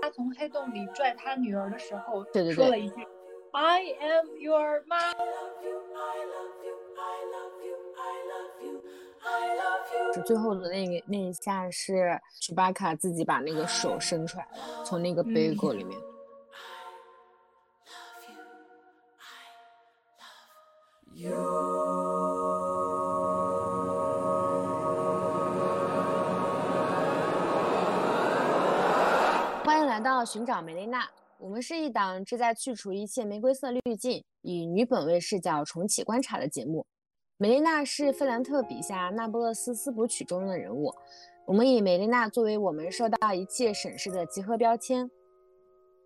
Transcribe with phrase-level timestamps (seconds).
[0.00, 3.06] 他从黑洞里拽他女儿的时候，对对对说了一句
[3.52, 5.14] “I am your mom”。
[10.14, 15.96] 是最后的那个那一下是楚巴卡自己把那个手伸出来了，从那个杯果里面。
[16.00, 16.09] 欢
[30.20, 36.84] 到寻找梅丽娜，我们是一档旨在去除一切玫瑰色滤镜，以女本位视角重启观察的节目。
[37.38, 40.92] 梅丽娜是费兰特笔下那不勒斯四部曲中的人物，
[41.46, 45.10] 我们以梅丽娜作为我们受到一切审视的集合标签。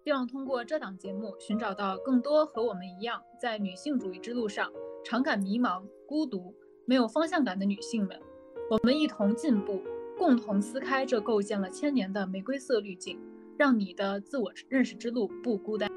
[0.05, 4.71] 希望通过这档节目，寻找到更多和我们一样，在女性主义之路上
[5.05, 6.55] 常感迷茫、孤独、
[6.87, 8.17] 没有方向感的女性们。
[8.71, 9.83] 我们一同进步，
[10.17, 13.19] 共同撕开这构建了千年的玫瑰色滤镜，
[13.57, 15.89] 让你的自我认识之路不孤单。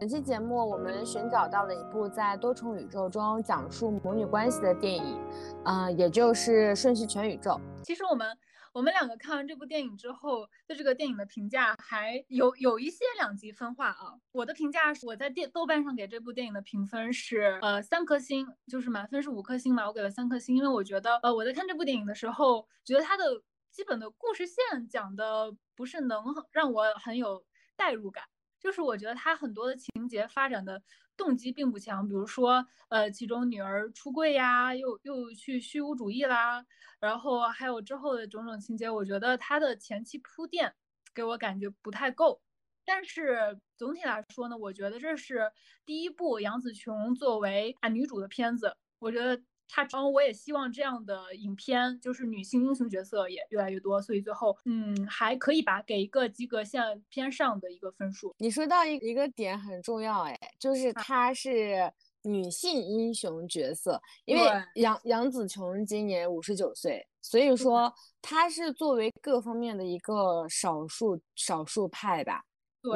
[0.00, 5.18] 本期节目，我们寻找到了一部在多重宇宙中讲述母女关系的电影，
[5.64, 7.52] 啊、也就是《瞬息全宇宙》。
[7.82, 8.26] 其实我们
[8.74, 14.18] 我们两个看完这部电影之后，对这个电影的评价还有有一些两极分化啊。
[14.32, 23.24] 我的评价是，我在电豆瓣上给这部电影的评分是呃三颗星，就是满分是五颗星嘛，我给了三颗星，因为我觉得呃我在看这部电影的时候，觉得它的
[23.70, 27.44] 基本的故事线讲的不是能让我很有
[27.76, 28.24] 代入感。
[28.58, 30.82] 就是我觉得它很多的情节发展的
[31.16, 36.64] 动机并不强，比如说，呃，其中女儿出柜呀，又又去虚无主义啦，
[37.00, 40.74] 然后还有之后的种种情节，我觉得他的前期铺垫
[41.14, 42.40] 给我感觉不太够。
[42.84, 45.50] 但是总体来说呢，我觉得这是
[45.86, 49.42] 第一部杨紫琼作为啊女主的片子，我觉得。
[49.68, 58.34] 他，然后我也希望这样的影片，就是女性英雄角色也越来越多，所以最后，嗯，还可以吧，给一个及格线偏上的一个分数。
[58.38, 64.42] 你说到一一个点很重要，哎，就是她是女性英雄角色，因为
[64.76, 72.44] 杨杨紫琼今年五十九岁，所以说她是作为各方面的一个少数少数派吧，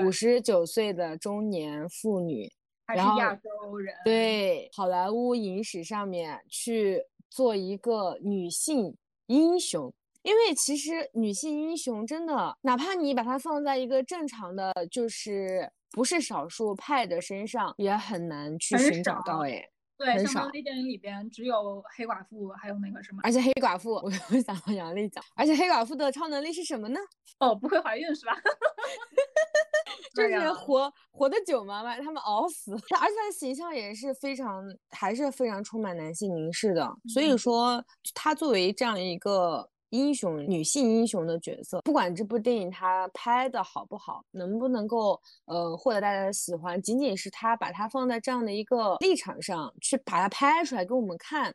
[0.04, 2.50] 五十九岁的中年妇女。
[2.88, 19.40] 还是亚洲人，对好莱坞影史上面去做一个女性英雄，因为其实女性英雄真的，哪怕你把它放在一个正常的，就是不是少数派的身上，也很难去寻找到。
[19.40, 20.48] 哎，对，很少。
[20.52, 24.10] 那电影里边只有黑寡妇，还有那个什么，而且黑寡妇，我
[24.40, 27.00] 想到杨丽讲，而且黑寡妇的超能力是什么呢？
[27.40, 28.32] 哦，不会怀孕是吧？
[30.14, 32.72] 就是活活得久嘛，把他们熬死。
[33.00, 36.88] 而且他的形象也是非常，还是非常充满男性凝视的。
[37.12, 51.54] 所以说，他作为这样一个英雄、女性英雄的角色，不管这部电影它拍的好不好，能不能够呃获得大家的喜欢，仅仅是它把它放在这样的一个立场上去把它拍出来给我们看，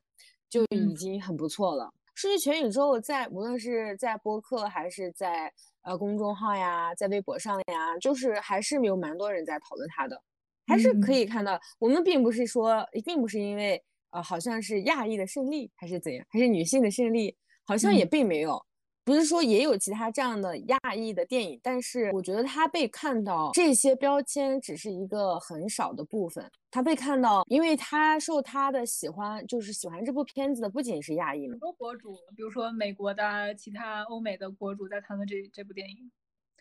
[0.50, 1.92] 就已经很不错了。
[2.16, 5.52] 数据全宇宙在无论是在播客还是在。
[5.86, 10.18] 呃，公众号呀，在微博上呀，就是还是有蛮多人在讨论它的，
[10.66, 11.60] 还是可以看到。
[11.78, 17.36] 我们并不是说，并不是因为呃，好像是亚裔的胜利还是怎样，还是女性的胜利，
[17.66, 18.64] 好像也并没有。
[19.06, 26.50] 不是说也有其他这样的亚裔的电影，但是我觉得他被看到这些标签只是一个很少的部分。
[26.72, 36.10] 他被看到，因为他受他的喜欢，就是喜欢这部片子的不仅是亚裔很多博主，比如说美国的、其他欧美的博主在谈论这这部电影，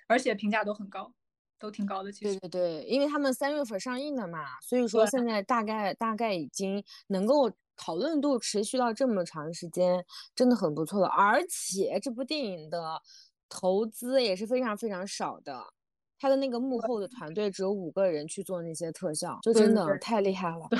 [0.09, 1.13] 而且评价都很高，
[1.61, 2.11] 都挺高的。
[2.11, 7.53] 其实对对对，因为他们三月份上映的嘛，所以说现在大概大概已经能够。
[7.84, 10.04] 讨论度持续到这么长时间，
[10.37, 11.09] 真的很不错了。
[11.09, 13.00] 而且这部电影的
[13.48, 15.60] 投资也是非常非常少的，
[16.16, 20.65] 他的那个幕后的团队只有五个人去做那些特效，就真的太厉害了。
[20.71, 20.78] 对，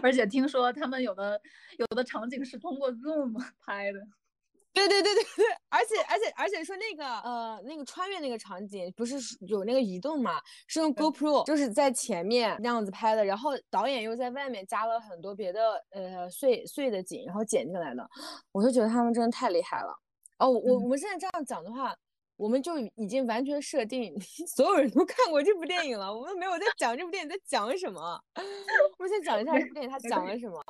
[0.00, 1.40] 而且听说他们有的
[1.78, 3.98] 有的场景是通过 Zoom 拍的。
[4.76, 9.16] 对对对对对，而且而且而且说那个呃那个穿越那个场景不是
[9.48, 18.06] 有那个移动嘛，是用 GoPro 就是在前面那样子拍的，然后导演又在外面加了很多别的呃碎碎的景，然后剪进来的，
[18.52, 19.98] 我就觉得他们真的太厉害了。
[20.38, 21.96] 哦，我我们现在这样讲的话，
[22.36, 24.14] 我们就已经完全设定
[24.54, 30.62] 所有人都看过这部电影了，我们没有在讲这部电影在讲什么， 我们先讲一下这部电影它讲了什么。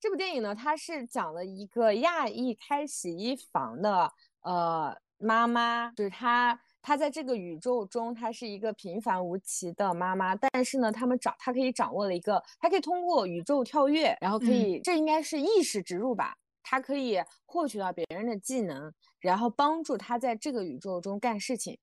[0.00, 4.10] 这部电影呢，它是讲了一个亚裔开洗衣房的
[4.40, 21.78] 呃妈妈，就是她她在这个宇宙中，她是一个平凡无奇的妈妈，但是呢，他们掌她可以掌握了一个，她可以通过宇宙跳跃，然后可以，这应该是意识植入吧，她可以获取到别人的技能，然后帮助她在这个宇宙中干事情。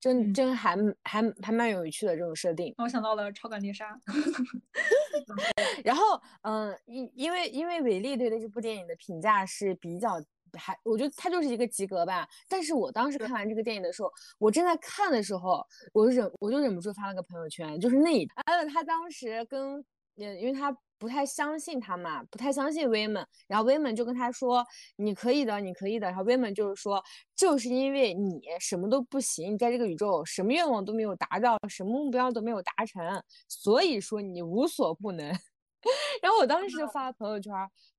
[0.00, 3.94] 真真还还还蛮有趣的这种设定，我想到了超感猎杀。
[5.84, 10.12] 然后，嗯，因因为因为伟丽对的这部电影的评价是比较
[10.58, 12.26] 还，我觉得它就是一个及格吧。
[12.48, 15.62] 但是我当时看完这个电影的时候，我正在看的时候，
[15.92, 19.84] 我忍我就忍不住发了个朋友圈，就是那还有他当时跟，
[20.16, 20.74] 因为他。
[21.00, 24.62] 不太相信他嘛，不太相信 Women，，然后 Women 就跟他说
[24.96, 27.02] ：“你可以的，你可以的。”然后 Women 就是说
[27.34, 35.26] ：“就是因为你什么都不行，在这个宇宙什么愿望都没有达到，什么目标都没有达成，所以说你无所不能。
[36.20, 37.50] ”然后我当时就发了朋友圈，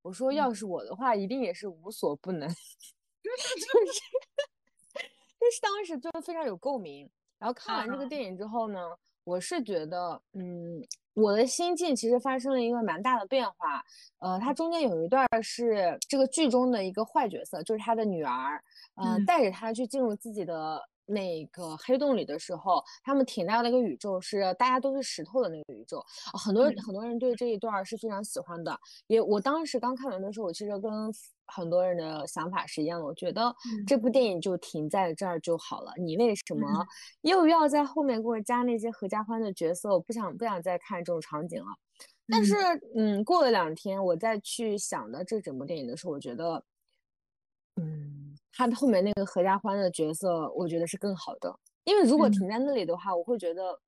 [0.03, 2.48] 我说：“要是我的话，一定也是无所不能。
[3.24, 3.65] ”就是，
[5.39, 7.09] 就是当时就非常有共鸣。
[7.39, 8.80] 然后看完这个电影之后呢，
[9.24, 10.86] 我是觉得，嗯。
[11.13, 13.84] 我的心境其实发生了一个蛮大的变化，
[14.19, 18.62] 呃，它中间有一段是这个剧中的一个坏角色，就是他的女儿，
[18.96, 20.81] 嗯，带着他去进入自己的
[21.12, 26.04] 那个黑洞里的时候，他们停到那个宇宙是大家都是石头的那个宇宙，
[26.34, 30.92] 很多很多人对这一段是非常喜欢的，也我当时刚看完的时候，我其实跟。
[31.54, 33.54] 很多人的想法是一样的，我觉得
[33.86, 35.92] 这部电影就停在这儿就好了。
[35.98, 36.66] 你为什么
[37.24, 39.90] 又要在后面给我加那些合家欢的角色？
[39.90, 41.68] 我不想不想再看这种场景了。
[42.30, 42.56] 但是，
[42.96, 46.63] 嗯，过了两天，我再去想的这整部电影的时候，我觉得，
[47.76, 51.56] 嗯，他后面那个合家欢的角色，我觉得是更好的。
[51.84, 53.80] 因为如果停在那里的话，我会觉得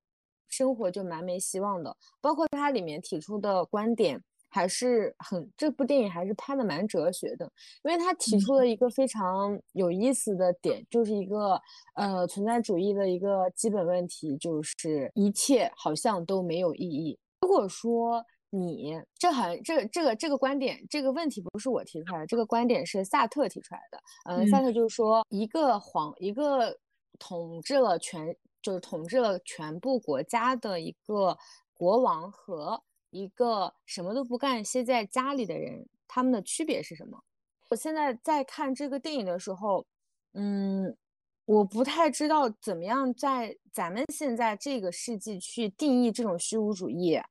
[0.49, 1.95] 生活就蛮没希望的。
[2.21, 4.21] 包括他里面提出的观点。
[4.55, 7.51] 还是很这部电影还是拍的蛮哲学的，
[7.83, 11.59] 因为他提出了一个非常有意思的点，就是一个
[11.95, 17.17] 呃存在主义的一个基本问题，就是一切好像都没有意义。
[17.41, 18.23] 如果说
[18.55, 23.99] 你这好像这这个这个观点这个问题不是我提出来的，这个观点是萨特提出来的。
[24.25, 26.77] 嗯，萨特就是说一个皇一个
[27.17, 31.37] 统治了全就是统治了全部国家的一个
[31.73, 32.81] 国王和。
[33.15, 37.23] 一个什么都不干歇在家里的人，他们的区别是什么？
[37.69, 39.85] 我现在在看这个电影的时候，
[40.33, 40.97] 嗯，
[41.45, 47.21] 我不太知道怎么样在咱们现在这个世纪去定义这种虚无主义。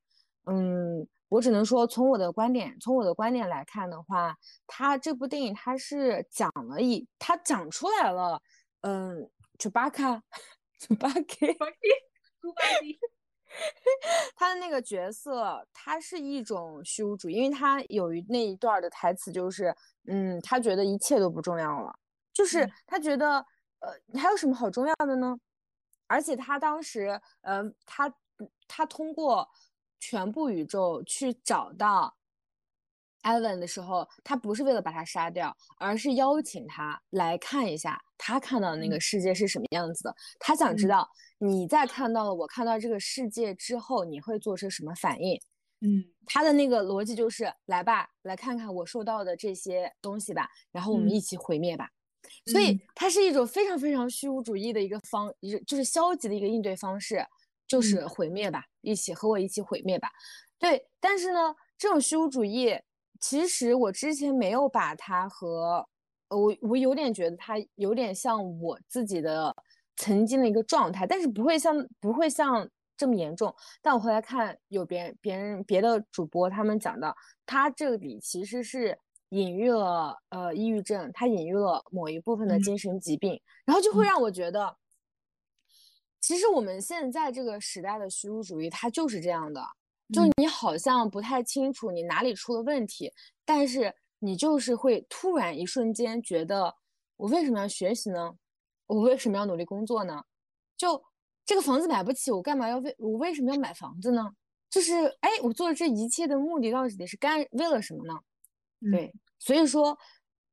[0.46, 4.36] 嗯，我只能说从我的观点，从我的观点来看的话，
[4.66, 8.40] 他这部电影他是讲了一，他讲出来了，
[8.80, 10.02] 嗯， 猪八戒，
[10.78, 11.54] 猪八戒，
[12.40, 12.98] 猪八戒。
[14.34, 19.74] 他的那个角色，他是一种虚无主义，因为他有一那一段的台词就是，
[20.06, 21.94] 嗯，他觉得一切都不重要了，
[22.32, 23.44] 就是他觉得，
[23.80, 25.36] 呃，还有什么好重要的呢？
[26.06, 28.12] 而且他当时，呃，他
[28.66, 29.46] 他通过
[30.02, 32.12] 全部宇宙去找到。
[33.20, 40.12] 艾文的时候，他不是为了把他杀掉，而是邀请他来看一下他看到的那个世界是什么样子的。
[40.40, 41.08] 他想知道
[41.38, 45.40] 你在看到了我看到这个世界之后，你会做出什么反应？
[45.82, 51.88] 嗯，他的那个逻辑就是来吧，来看看我收到的这些东西吧，然后我们一起毁灭吧。
[52.46, 55.32] 所以它是一种非常非常虚无主义的一个方，
[55.64, 57.24] 就是消极的一个应对方式，
[57.72, 60.10] 就是毁灭吧，一起和我一起毁灭吧。
[60.58, 62.78] 对，但是呢，这种虚无主义。
[63.18, 65.88] 其实我之前没有把它和，
[66.28, 69.56] 我我有点觉得它有点像我自己的
[69.96, 73.54] 曾经的一个状态，但是不会像不会像这么严重。
[73.80, 78.98] 但我后来看有别人别人别的主播他们讲到，他这里其实是
[79.30, 84.76] 隐喻了呃抑郁症，他隐喻了某一部分的精神疾病，然后就会让我觉得，
[86.22, 89.60] 其实我们现在这个时代的虚无主义，它就是这样的。
[90.14, 93.12] 就你好像不太清楚你哪里出了问题，
[93.44, 96.74] 但是你就是会突然一瞬间觉得，
[97.16, 98.34] 我为什么要学习呢？
[98.86, 100.22] 我为什么要努力工作呢？
[100.76, 101.02] 就
[101.44, 104.30] 这个房子买不起，我干嘛要为我为什么要买房子呢？
[104.70, 108.14] 就是哎，我做这一切的目的到底是干为了什么呢？
[108.92, 109.98] 对，所以说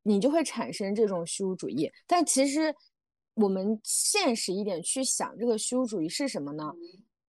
[0.03, 1.91] 你就会产生这种虚无主义。
[2.07, 2.73] 但其实
[3.41, 6.74] 我们现实一点去想，这个虚无主义是什么呢？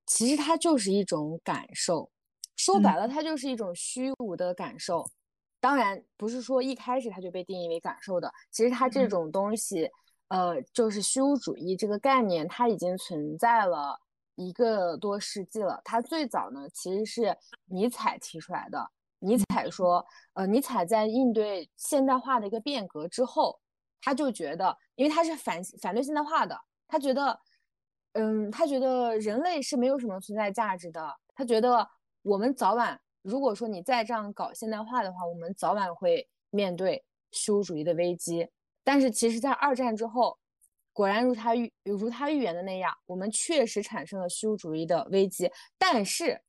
[0.07, 2.11] 其实它就是一种感受。
[2.57, 5.09] 说白了，它就是一种虚无的感受。
[5.61, 8.33] 当然，不是说一开始它就被定义为感受的。
[8.51, 9.89] 其实它这种东西，
[10.29, 13.99] 呃，就是虚无主义这个概念，它已经存在了
[14.35, 15.81] 一个多世纪了。
[15.85, 17.37] 它最早呢，其实是
[17.67, 18.91] 尼采提出来的。
[19.21, 23.61] 尼采说，呃，尼采在应对现代化的一个变革之后，
[24.01, 26.55] 他就觉得，因为他是反反对现代化的。
[26.87, 27.41] 他觉得，
[28.13, 31.11] 嗯，他觉得人类是没有什么存在价值的。
[31.35, 31.89] 他觉得
[32.21, 37.03] 我们早晚，如果说你再这样搞现代化的话，我们早晚会面对
[37.33, 38.47] 虚无主义的危机。
[38.85, 40.39] 但是其实，在二战之后，
[40.93, 45.51] 果然如他预如他预言的那样，我们确实产生了虚无主义的危机。
[45.79, 46.43] 但是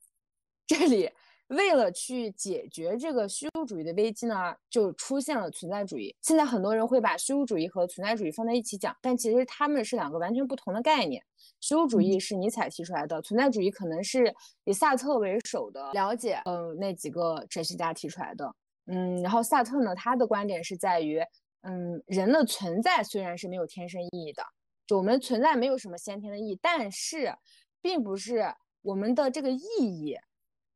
[0.68, 1.10] 这里。
[1.52, 6.16] 为了去解决这个虚无主义的危机呢，就出现了存在主义。
[6.22, 11.22] 现在很多人会把虚无主义和存在主义放在一起讲，但其实他们是两个完全不同的概念。
[11.60, 18.56] 虚无主义是尼采提出来的，存在主义可能是以萨特为首的了解，嗯，那几个哲学家提出来的。
[18.86, 21.22] 嗯，然后萨特呢，他的观点是在于，
[21.64, 24.42] 嗯，人的存在虽然是没有天生意义的，
[24.88, 27.36] 就我们存在没有什么先天的意义，但是
[27.82, 28.46] 并不是
[28.82, 30.18] 我们的这个意义，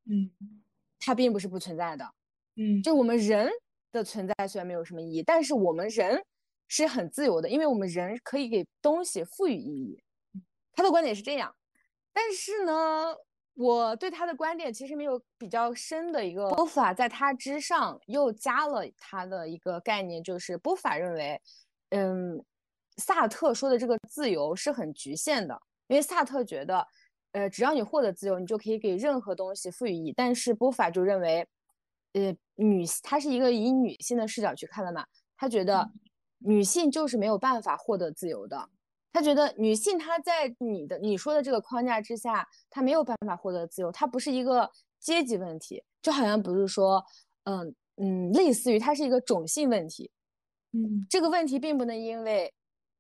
[0.09, 0.29] 嗯。
[1.05, 2.03] 它并不是不存在的，
[2.55, 3.47] 嗯，就我们人
[3.91, 6.19] 的存在虽然没有什么意义，但是我们人
[6.67, 10.01] 是很自由的，因为我们人可以给东西赋予意义。
[10.73, 11.55] 他的观点是这样，
[12.11, 13.15] 但是呢，
[13.53, 21.39] 我对他的观点其实没有比较深的一个波法，在他之上又加了他的一个概念，就是波法认为，
[21.89, 22.43] 嗯，
[22.97, 26.87] 萨特说的这个自由是很局限的，因为萨特觉得。
[27.35, 30.13] 呃，只要你获得自由，你就可以给任何东西赋予意义。
[30.15, 31.45] 但是波法就认为，
[32.13, 35.91] 呃，女她是一个以女性的视角去看的嘛，她觉得
[36.37, 38.69] 女性就是没有办法获得自由的。
[39.11, 43.91] 她觉得女性她在你的你说的这个框架之下，她没有办法获得自由。
[43.91, 47.03] 它不是一个阶级问题，就好像不是说，
[47.43, 50.09] 嗯嗯，类似于它是一个种姓问题。
[50.71, 52.53] 嗯，这个问题并不能因为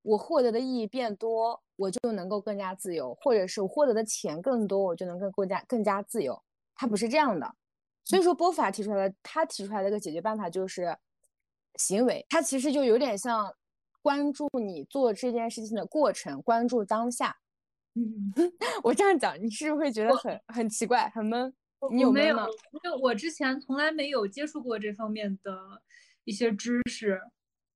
[0.05, 1.61] 我获得的意义变多。
[1.77, 6.41] 我就能够更加自由，或者是我获得的钱更多，我就能更更加更加自由。
[6.73, 7.53] 它不是这样的，
[8.05, 10.97] 所以说波法提出来的，他提出来的一个解决办法就是
[11.75, 12.25] 行为。
[12.29, 13.53] 他其实就有点像
[14.01, 17.35] 关注你做这件事情的过程，关注当下。
[17.95, 18.31] 嗯，
[18.85, 21.53] 我这样讲，你是不是会觉得很很奇怪，很闷？
[21.91, 22.37] 你有没有？
[22.37, 25.81] 因为我之前从来没有接触过这方面的
[26.23, 27.19] 一些知识。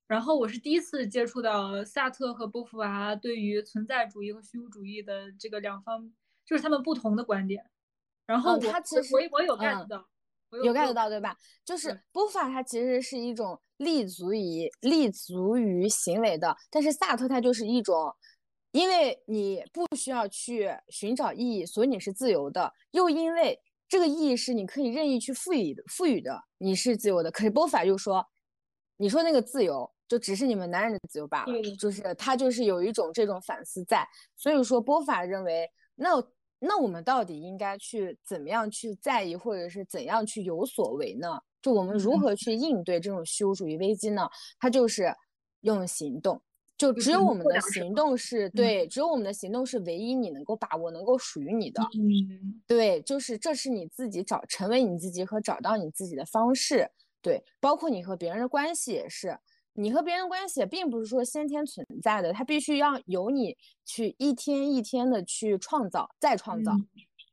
[0.09, 6.11] 然后我是第一次接触到萨特和波伏娃对于存在主义和虚无主义的这个两方，
[6.43, 7.63] 就是他们不同的观点。
[8.25, 10.03] 然后他其实我我有 get 到，
[10.63, 11.37] 有 get 到对吧？
[11.63, 18.11] 就是波伏娃它其实是一种立足于立足于行为的，但是萨特它就是一种，
[18.71, 27.29] 因为你不需要去寻找意义，所以你是自由的；又因为这个意义是你可以任意去赋予的，赋予的，你是自由的。
[27.29, 28.27] 可是波伏娃又说，
[28.97, 29.91] 你说那个自由。
[30.09, 36.09] 就只是你们男人的自由罢了，就是他就是有一种这种反思在，所以说波法认为，那
[36.59, 41.39] 那我们到底应该去怎么样去在意，或者是怎样去有所为呢？
[41.61, 44.27] 就我们如何去应对这种虚无主义危机呢？
[44.59, 45.13] 他就是
[45.61, 46.41] 用行动，
[46.75, 51.83] 就只有我们的行动是对，只有我们的行动是唯一你能够把握、能够属于你的。
[51.93, 56.89] 嗯，对，就是这是你自己找成为你自己和找到你自己的方式。
[57.21, 59.37] 对，包括你和别人的关系也是。
[59.79, 63.55] 你和别人关系并不是说先天存在的，它必须要由你
[63.85, 66.73] 去一天一天的去创造，再创造，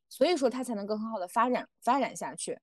[0.09, 2.59] 所以说它才能够很好的发展发展下去。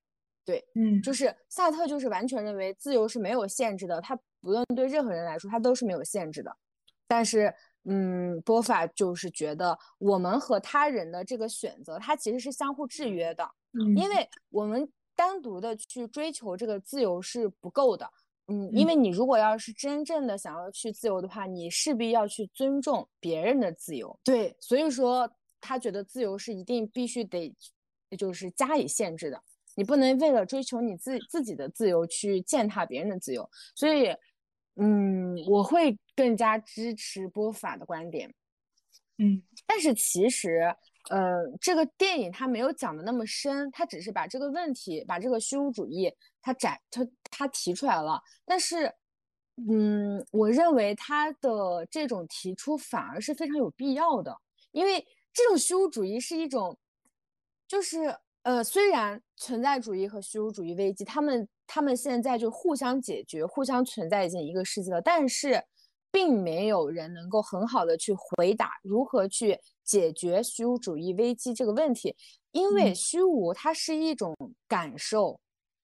[0.46, 6.56] 对，嗯，就是萨特就是完全认为自由是没有限制的，他不论对任何人来说，他都是没有限制的。
[7.08, 13.48] 但是，嗯，波法就是觉得我们和他人的这个选择，它其实是相互制约的，
[13.96, 18.10] 因为我们单独的去追求这个自由是不够的。
[18.48, 24.20] 嗯，因为你如果要是真正的想要去自由的话，你势必要去尊重别人的自由。
[24.24, 25.30] 对，所以说
[25.62, 27.56] 他觉得自由是一定必须得，
[28.18, 29.42] 就是加以限制的。
[29.76, 33.50] 你不能为了追求你自自己的自由去践踏别人的自由。
[33.76, 34.14] 所以，
[34.76, 38.34] 嗯，我会更加支持波法的观点。
[39.18, 40.76] 嗯，但是其实。
[41.10, 46.10] 呃，这个电影它没有讲的那么深，它只是把这个问题，把这个虚无主义，
[46.42, 48.22] 它展，它它提出来了。
[48.46, 48.94] 但是，
[49.70, 54.38] 嗯，我认为他的这种提出反而是非常有必要的，
[54.72, 56.78] 因为这种虚无主义是一种，
[57.68, 65.64] 就是呃，虽然存在主义和虚无主义危机，他们他们现在就互相解决，互相存在已经一个世纪了，但是。
[66.16, 72.16] 并没有人能够很好的去回答如何去解决虚无主义危机这个问题，
[72.52, 74.38] 因为虚无它是一种
[74.68, 75.40] 感受，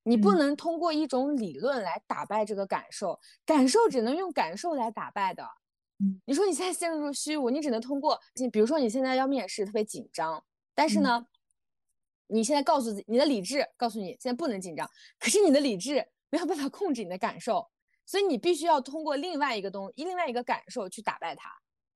[0.09, 5.47] 你不能通过一种理论来打败这个感受，感受只能用感受来打败的。
[5.99, 11.27] 嗯，你说你现在陷入虚无，你只能通过，你比如说你现在要面试，特别紧张，但是呢，
[12.25, 14.89] 你现在告诉自己，你的理智告诉你现在不能紧张，
[15.19, 17.69] 可是你的理智没有办法控制你的感受。
[18.07, 21.47] 所以你必须要通过另外一个东，另外一个感受去打败它。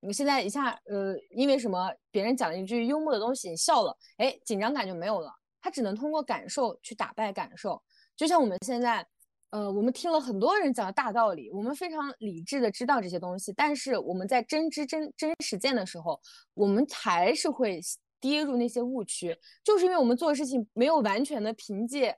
[0.01, 5.33] 你现在一下呃，因为什么别人讲了一句幽默的东西，你笑了，哎，紧张感就没有了。
[5.59, 7.81] 他只能通过感受去打败感受，
[8.15, 9.05] 就像我们现在，
[9.49, 16.19] 呃，我们听了很多人讲的大道理，我们非常理智的知道这些东西，但是我们在真知真真实践的时候，
[16.53, 17.79] 我们还是会
[18.19, 22.17] 跌入那些误区，就是因为我们做事情没有完全的凭借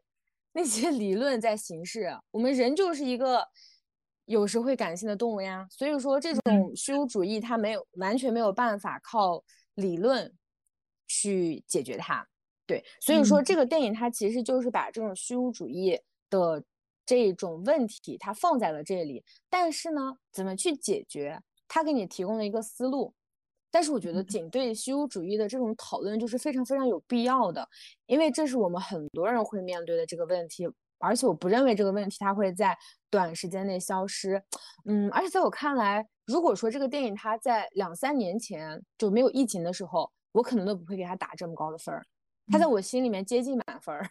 [0.53, 3.45] 那些理论在行事，我们人就是一个
[4.25, 9.43] 有时会感性的动物呀，所以说这种虚无主义它没有完全没有办法靠
[9.75, 10.33] 理论
[11.07, 12.27] 去解决它。
[12.67, 16.63] 对，所以说这个电影它其实就是把这种虚无主义的
[17.05, 21.39] 这种问题它放在了这里，但是呢，怎么去解决？
[21.67, 23.13] 它给你提供了一个思路，
[23.71, 27.67] 但是我觉得仅对虚无主义的这种讨论就是非常非常有必要的，
[28.07, 30.67] 因为这是我们很多人会面对的这个问题，
[30.97, 32.77] 而且我不认为这个问题它会在
[33.09, 34.41] 短时间内消失。
[34.85, 42.05] 嗯，而且在我看来，如果说这个电影它在两三年前就没有疫情的时候，我可能都不会给它打这么高的分儿。
[42.51, 44.09] 他在我心里面接近满分儿，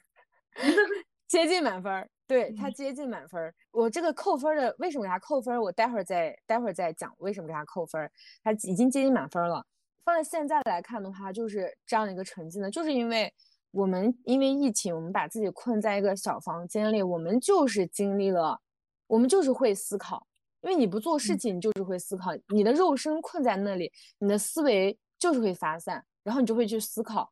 [1.28, 3.54] 接近满分儿，对他接近满分儿。
[3.70, 5.60] 我这个扣分的为什么给他扣分？
[5.60, 8.10] 我待会儿再待会儿再讲为什么给他扣分。
[8.42, 9.64] 他已经接近满分了。
[10.04, 13.32] 放在现在来看的话，就是这样的一个成绩呢，就是因为
[13.70, 18.60] 我们因为疫情，我们把自己困在一个小房间里，我们就是经历了，
[19.06, 20.26] 我们就是会思考。
[20.60, 22.30] 因为你不做事情，你就是会思考。
[22.48, 27.30] 你的肉身困在那里，你的思维就是会发散，然后你就会去思考。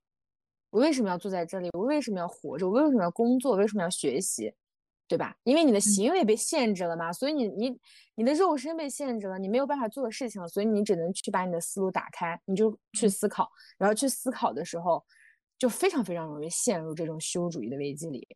[0.72, 1.68] 我为什么要坐在这里？
[1.74, 2.66] 我为什么要活着？
[2.66, 3.56] 我为什么要工作？
[3.56, 4.54] 为什么要学习？
[5.06, 5.36] 对吧？
[5.44, 7.78] 因为你的行为被限制了嘛，所以你你
[8.14, 15.04] 你的肉身被限制了，你没有办法做事情了，所以你只能去把你的思路打开，你就去思考，然后去思考的时候，
[15.58, 18.26] 就非常非常容易陷入这种虚无主义的危机里。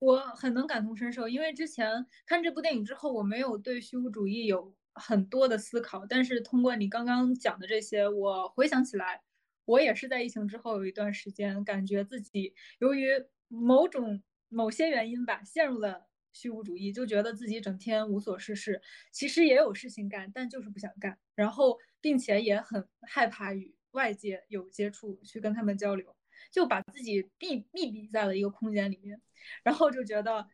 [0.00, 9.22] 我很能感同身受，因为之前看这部电影之后，我没有对虚无主义有很多的思考，但是通过你刚刚讲的这些，我回想起来。
[9.64, 13.08] 我也是在疫情之后有一段时间，感觉自己由于
[13.48, 26.14] 某种某些原因吧，陷入了虚无主义，就觉得自己整天无所事事，其实也有事情干，但就是不想干，然后并且也很害怕与外界有接触，去跟他们交流，
[26.50, 29.20] 就把自己闭密闭在了一个空间里面，
[29.62, 30.48] 然后就觉得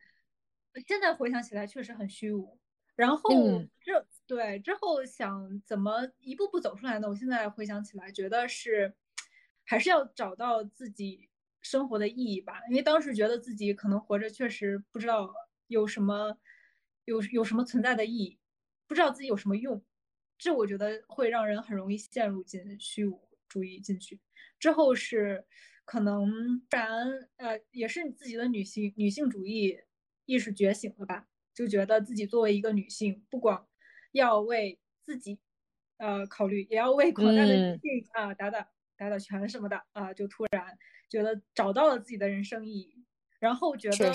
[0.86, 2.58] 现在回想起来确实很虚无，
[2.96, 3.30] 然后
[3.80, 4.06] 这。
[4.30, 7.08] 对，之后想怎么一步步走出来呢？
[7.08, 8.94] 我现在回想起来，觉得是
[9.64, 11.28] 还是要找到自己
[11.60, 12.60] 生活的意义吧。
[12.68, 15.34] 因为当时觉得自己可能活着确实不知道
[15.66, 16.38] 有什么
[17.06, 18.38] 有有什么存在的意义，
[18.86, 19.84] 不知道自己有什么用，
[20.38, 24.20] 这我觉得会让人很容易陷入进虚无主义进去。
[24.60, 25.44] 之后是
[25.84, 29.76] 可能不然呃，也是你自己的女性女性主义
[30.24, 33.66] 意识觉醒了吧，就觉得自己作为一个女性，不光
[34.12, 35.38] 要为自己，
[35.98, 43.04] 呃，考虑，也要为广大的女性啊打打打打拳什么的啊，就突然觉得找到了自己的人生意义，
[43.38, 44.12] 然后觉得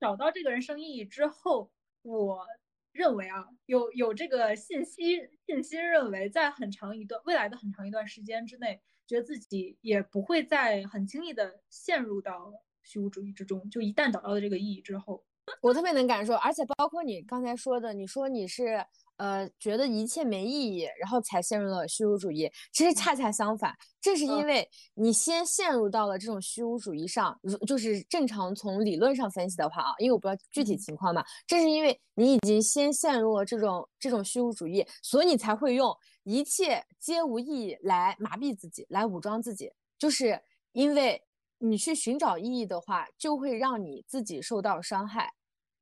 [0.00, 1.70] 找到这个人生意义之后，
[2.02, 2.46] 我
[2.92, 15.24] 认为啊，有有这个信息信息认为，在很长一段未来的很长一段时间之内，觉得自己也不会再很轻易的陷入到虚无主义之中，就一旦找到了这个意义之后，
[15.60, 18.84] 我特别能感受，而且包括你刚才说的，你说你是。
[19.16, 22.50] 呃，觉得一切没意义，然后才陷入了虚无主义。
[22.72, 39.70] 其实恰恰相反，正是因为你先陷入到了这种虚无主义上，如就是正常从理论上分析的话啊，因为我不知道具体情况嘛，正是因为你已经先陷入了这种这种虚无主义，所以你才会用一切皆无意义来麻痹自己，来武装自己。
[39.96, 40.40] 就是
[40.72, 41.22] 因为
[41.58, 45.32] 你去寻找意义的话，就会让你自己受到伤害。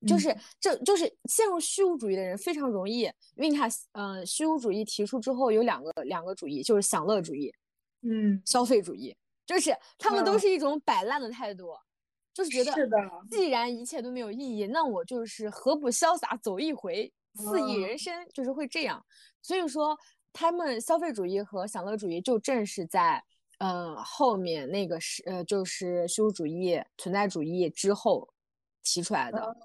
[0.07, 7.55] 就是这就是陷入虚无主义的人非常容易，因为你看，嗯，虚无主义提出之后有两个两个主义，就是享乐主义，
[8.03, 11.69] 嗯，消费主义，就是他们都是一种摆烂的态度，
[12.35, 12.99] 就是觉得，是的，
[13.31, 19.05] 既然一切都没有意义，那我就是何不潇洒走一回，肆意人生，就是会这样。
[19.41, 19.97] 所以说，
[20.33, 23.23] 他们消费主义和享乐主义就正是在，
[23.59, 28.32] 嗯，后面那个是，呃，就是虚无主义、存在主义之后。
[28.83, 29.57] 提出来的，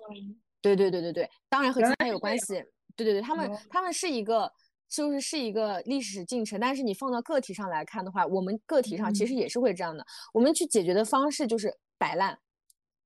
[0.61, 2.63] 对对对对对，当然和今天有关系。
[2.95, 4.51] 对对对，他们他们是一个，
[4.89, 6.59] 就是是一个历史进程。
[6.59, 10.03] 但是你放到个体上来看的话，我们个体上其实也是会这样的。
[10.33, 12.39] 我们去解决的方式就是摆烂，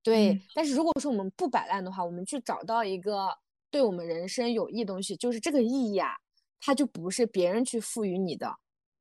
[0.01, 0.41] 对。
[0.55, 3.27] 但是如果说我们不摆烂的话，我们去找到一个
[3.69, 6.11] 对我们人生有益东西，就是这个意义啊，
[6.61, 8.49] 它就不是别人去赋予你的。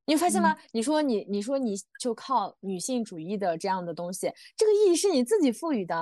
[0.07, 0.57] 你发现吗？
[0.73, 5.97] 你说你你说你就靠女性主义的这样的东西，这个意义是你自己赋予的。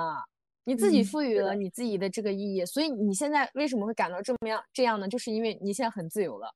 [0.69, 5.07] 你自己赋予了你自己的这个意义，所以你现在为什么会感到这么样这样呢？
[5.07, 6.53] 就是因为你现在很自由了，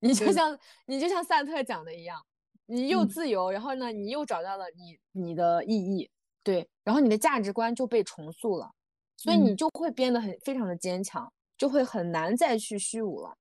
[0.00, 2.20] 你就像你就像萨特讲的一样，
[2.66, 6.10] 你又自由，然后呢，你又找到了你你的意义，
[6.42, 8.72] 对，然后你的价值观就被重塑了，
[9.16, 13.36] 所以你就会变得很非常的坚强，就会很难再去虚无了。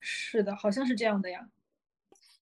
[0.00, 1.46] 是的，好像是这样的呀。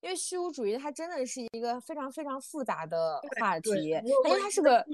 [0.01, 4.87] 因为虚无主义它真的是一个非常非常复杂的话题，因为它是个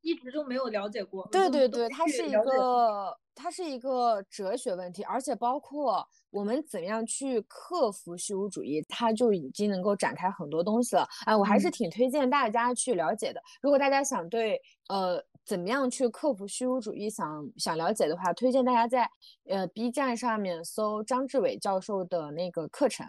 [0.00, 1.26] 一直就没有了解过。
[1.30, 11.06] 对对对，它是一个它是一个哲学问题，而且包括我们怎样去克服虚无主义，它就已经能够展开很多东西了。
[11.26, 13.40] 哎，我还是挺推荐大家去了解的。
[13.60, 19.08] 如果大家想对呃怎么样去克服虚无主义想想了解的话，推荐大家在
[19.48, 23.06] 呃 B 站上面搜张志伟教授的那个课程。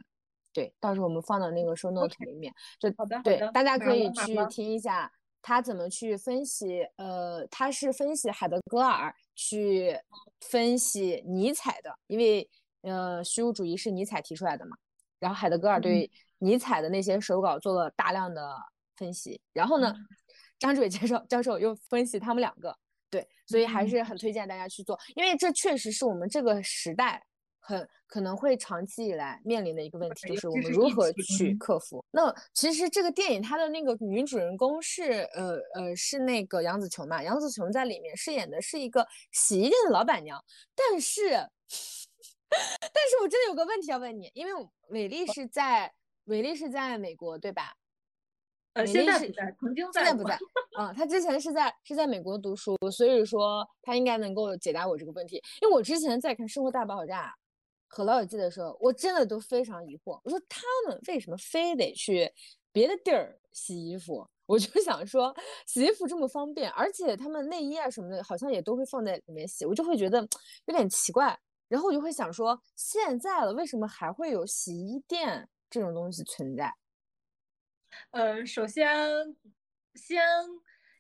[0.52, 5.10] 对，到时候我们放到那个 show note 里面，就好的对，大家可以去听一下
[5.42, 6.88] 他怎么去分析。
[6.98, 9.98] 呃，他是分析海德格尔，去
[10.42, 12.50] 分析尼采的，因为
[12.82, 14.78] 呃，虚无主义是尼采提出来的嘛。
[15.20, 18.56] 然后海德格尔对尼采的那些手稿做了大量的
[18.96, 19.94] 分析，然后呢，
[20.60, 22.78] 张志伟教授教授又分析他们两个，
[23.10, 27.26] 对，所以还是很推荐大家去做，因为这确实是我们这个时代。
[27.70, 32.04] 很可能会长期以来面临的一个问题，就是我们如何去克服。
[32.10, 37.22] 那其实这个电影它的那个女主人公是呃呃是那个杨紫琼嘛？
[37.22, 40.44] 杨紫琼在里面饰演的是一个洗衣店的老板娘。
[40.76, 41.30] 但是，
[42.50, 45.94] 但是我真的有个问题要问你，因为伟丽是在
[46.26, 47.76] 伟丽是在美国对吧？
[48.74, 50.40] 呃，现在不在，曾经在，现在不在。
[50.80, 55.36] 嗯，他之前是在是在美国读书，所以说他应该能够解答我这个问题。
[55.62, 57.28] 因为我之前在看《生活大爆炸》。
[57.90, 60.22] 和老友记的时候，我真的都非常疑惑。
[60.24, 62.32] 我说他们为什么非得去
[62.72, 64.26] 别的地儿洗衣服？
[64.48, 65.36] 我就想说，
[65.68, 70.20] 洗衣服这么方便，而且他们内衣啊什么的，好像也都会放在里面洗，我就会觉得
[70.66, 71.38] 有点奇怪。
[71.68, 76.74] 然后我就会想说，现在了，为什么还会有洗衣店这种东西存在？
[78.12, 79.36] 呃，首先
[79.96, 80.20] 先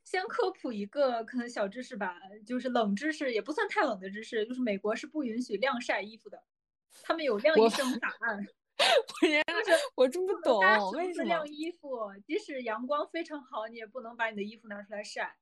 [0.04, 6.44] 先科普一个可能小知识吧，就是冷知识，也不算太冷的知识，就是美国是不允许晾晒衣服的。
[7.04, 8.46] 他们有晾衣绳法案，
[8.78, 10.60] 我真是我真不懂
[10.92, 15.36] 为什么晾衣服，即使阳光非常好，你也不能把你的衣服拿出来晒。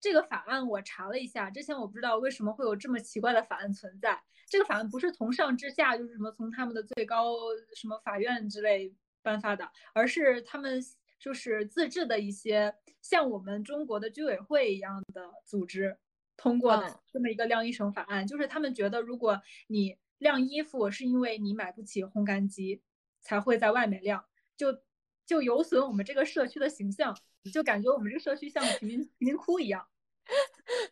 [0.00, 4.20] 这个法案我查了一下，之前我不知道为什么会有这么奇怪的法案存在。
[4.48, 7.36] 这个法案不是从上至下，就是什么从他们的最高
[7.76, 8.92] 什么法院之类
[9.22, 10.82] 颁发的，而是他们
[11.18, 15.98] 就是自治的一些像我们中国的居委会一样的组织
[16.36, 19.96] 通过的这么一个晾衣绳法案，就是他们觉得如果你。
[20.20, 22.80] 晾衣服是因为你买不起烘干机，
[23.20, 24.24] 才会在外面晾，
[24.56, 24.80] 就
[25.26, 27.16] 就有损我们这个社区的形象，
[27.52, 29.88] 就感觉我们这个社区像贫民贫民窟一样，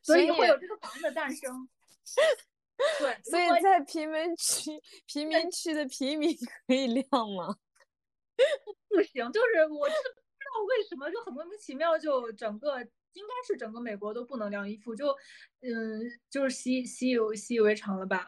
[0.03, 1.69] 所以会有这个房子的诞生。
[2.99, 6.35] 对，所以在贫民区，贫民区的平民
[6.67, 7.57] 可以晾吗？
[8.89, 12.81] 不行，就是我是不知道为什么，就很莫名其妙，就整个
[13.13, 15.09] 应该是整个美国都不能晾衣服，就
[15.61, 18.27] 嗯，就是习习以习以为常了吧。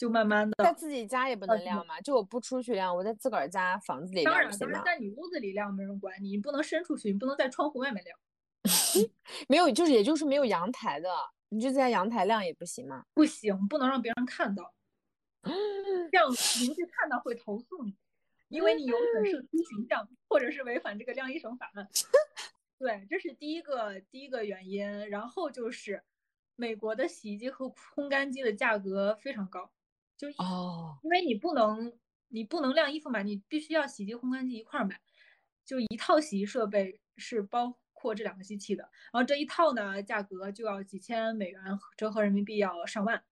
[0.00, 8.18] 就慢慢的，在自己家也不能晾嘛，就我不出去晾，我在自个儿家房子里晾当然，当然在你屋子里晾没人管你，你不能伸出去，你不能在窗户外面晾。
[9.46, 11.10] 没有，就是也就是没有阳台的，
[11.50, 13.04] 你就在阳台晾也不行吗？
[13.12, 14.72] 不行，不能让别人看到，
[16.10, 17.94] 这样邻居看到会投诉你，
[18.48, 21.86] 因为你有损社区形象，或者是违反这个晾衣绳法 案。
[22.78, 26.02] 对，这是第一个第一个原因，然后就是
[26.56, 29.70] 美国的洗衣机和烘干机的价格非常高。
[30.20, 31.90] 就哦，因为你不能，
[32.28, 35.00] 你不能晾衣服嘛，你必须要洗衣机、烘干机一块儿买，
[35.64, 41.62] 就一套洗衣设备是包括这两个机器的，然后这一套呢，价格就要几千美元，
[41.96, 43.24] 折合人民币要上万，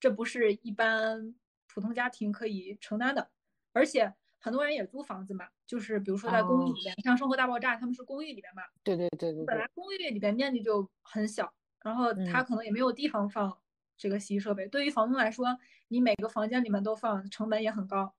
[0.00, 1.34] 这不是一般
[1.68, 3.30] 普通家庭可以承担的，
[3.74, 13.58] 而且很多人也租房子嘛，就是比如说在公寓里面，像《生活大爆炸》他们是公寓里面嘛，对对对对，本来公寓里边面积就很小，然后他可能也没有地方放。
[14.02, 15.46] 这个洗衣设备对于房东来说，
[15.86, 18.12] 你每个房间里面都放，成本也很高。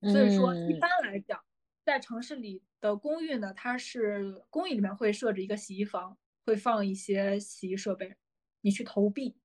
[0.00, 1.44] 所以说，一般来讲，
[1.84, 8.16] 在城市里的公寓呢，它是公寓里面会设置一个洗衣房，会放一些洗衣设备，
[8.62, 9.36] 你去投币，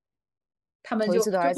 [0.82, 1.54] 他们就就会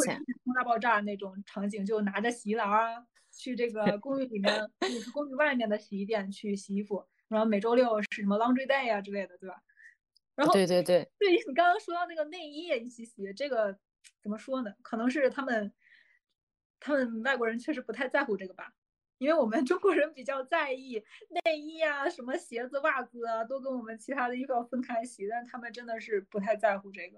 [0.55, 9.61] 大爆炸那种场景，就拿着洗衣篮啊，去这个公寓里面，就是公寓外面的洗衣店去洗衣服，然后每周六是什么 laundry day 啊之类的，对吧？
[10.35, 13.77] 然后对对对，对你刚刚说到那个内衣一起洗，这个。
[14.23, 14.73] 怎么说呢？
[14.81, 15.71] 可能是他们，
[16.79, 18.73] 他们外国人确实不太在乎这个吧，
[19.17, 21.03] 因为我们 中国人比较在意
[21.45, 27.17] 内衣啊，什么鞋子、袜子啊，都跟我们其他的衣服要分开洗，但他们真的是不太在乎这个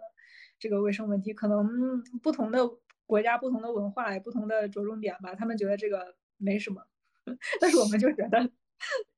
[0.58, 1.32] 这个卫生问题。
[1.34, 2.68] 可能不同的
[3.06, 6.84] 国家、不同的文化、不同的着重点吧，他们觉得这个没什么。
[7.62, 8.52] 但是我们就觉得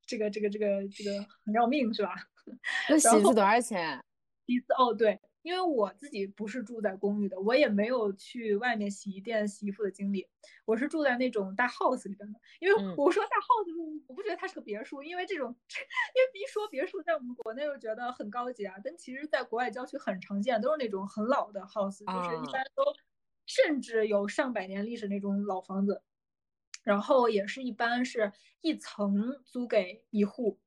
[0.05, 2.15] 这个这个这个这个很要命，是吧？
[2.89, 4.01] 那洗一次多少钱？
[4.45, 5.19] 洗一次哦，对。
[5.47, 10.27] 因为我自己不是住在公寓的，我也没有去外面洗衣店洗衣服的经历。
[10.65, 12.37] 我是住在那种大 house 里边的。
[12.59, 18.75] 因为我说大 house，我不觉得它是个别墅，因为这种， 因为一说别墅，在我们国内又觉得很高级啊。
[18.83, 22.83] 但其实，在国外郊区很常见，都是那种很老的 house，就是一般都
[23.45, 26.03] 甚至有上百年历史那种老房子。
[26.83, 30.59] 然后也是一般是一层租给一户，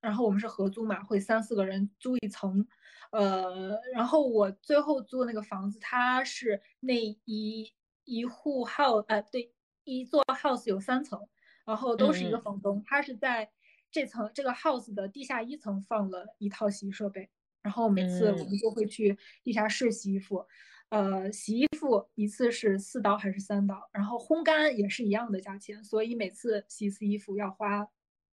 [0.00, 2.66] 然后我们是合租嘛，会三四个人租一层。
[3.10, 6.94] 呃，然后我最后租的那个房子，它是那
[7.24, 7.72] 一
[8.04, 9.52] 一户 house，呃，对，
[9.84, 11.28] 一座 house 有三层，
[11.64, 13.50] 然后都是一个房东，他是在
[13.90, 17.30] 这层这个 house 的地下一层放了一套洗衣设备，
[17.62, 20.46] 然后每次我们就会去地下室洗衣服，
[20.90, 27.88] 呃，洗衣服一次是四刀还是三刀，然后烘干也是一样的价钱，所以每次洗一次衣服要花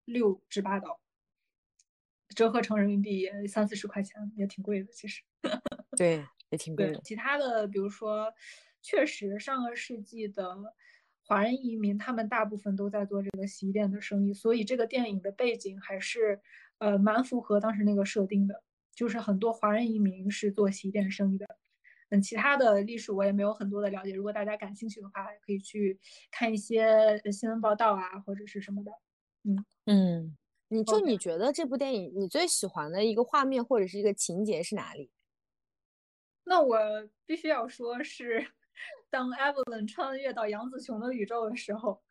[0.05, 0.99] 六至八刀。
[2.35, 4.91] 折合成人民币也三四十块钱，也挺贵的。
[4.91, 5.21] 其实，
[5.97, 6.99] 对，也挺贵的。
[7.03, 8.33] 其他的，比如说，
[8.81, 10.55] 确实上个世纪的
[11.25, 16.41] 华人移民，他们大部分都在做这个洗衣店的生意，所以这个电影的背景还是
[16.79, 21.45] 呃蛮符合当时那个设定的，就是很多华人移民是做洗衣店生意的。
[22.09, 28.91] 嗯，其他的历史我也没有很多的了解，如果大家感兴趣的话，可以去看一些新闻报道啊，或者是什么的。
[29.43, 30.37] 嗯嗯。
[30.73, 35.11] 你就你觉得这部电影你最喜欢的一个画面或者是一个情节是哪里？
[36.45, 36.77] 那我
[37.25, 38.51] 必须要说是
[39.09, 42.03] 当 Evelyn 穿越到杨紫琼的宇宙的时候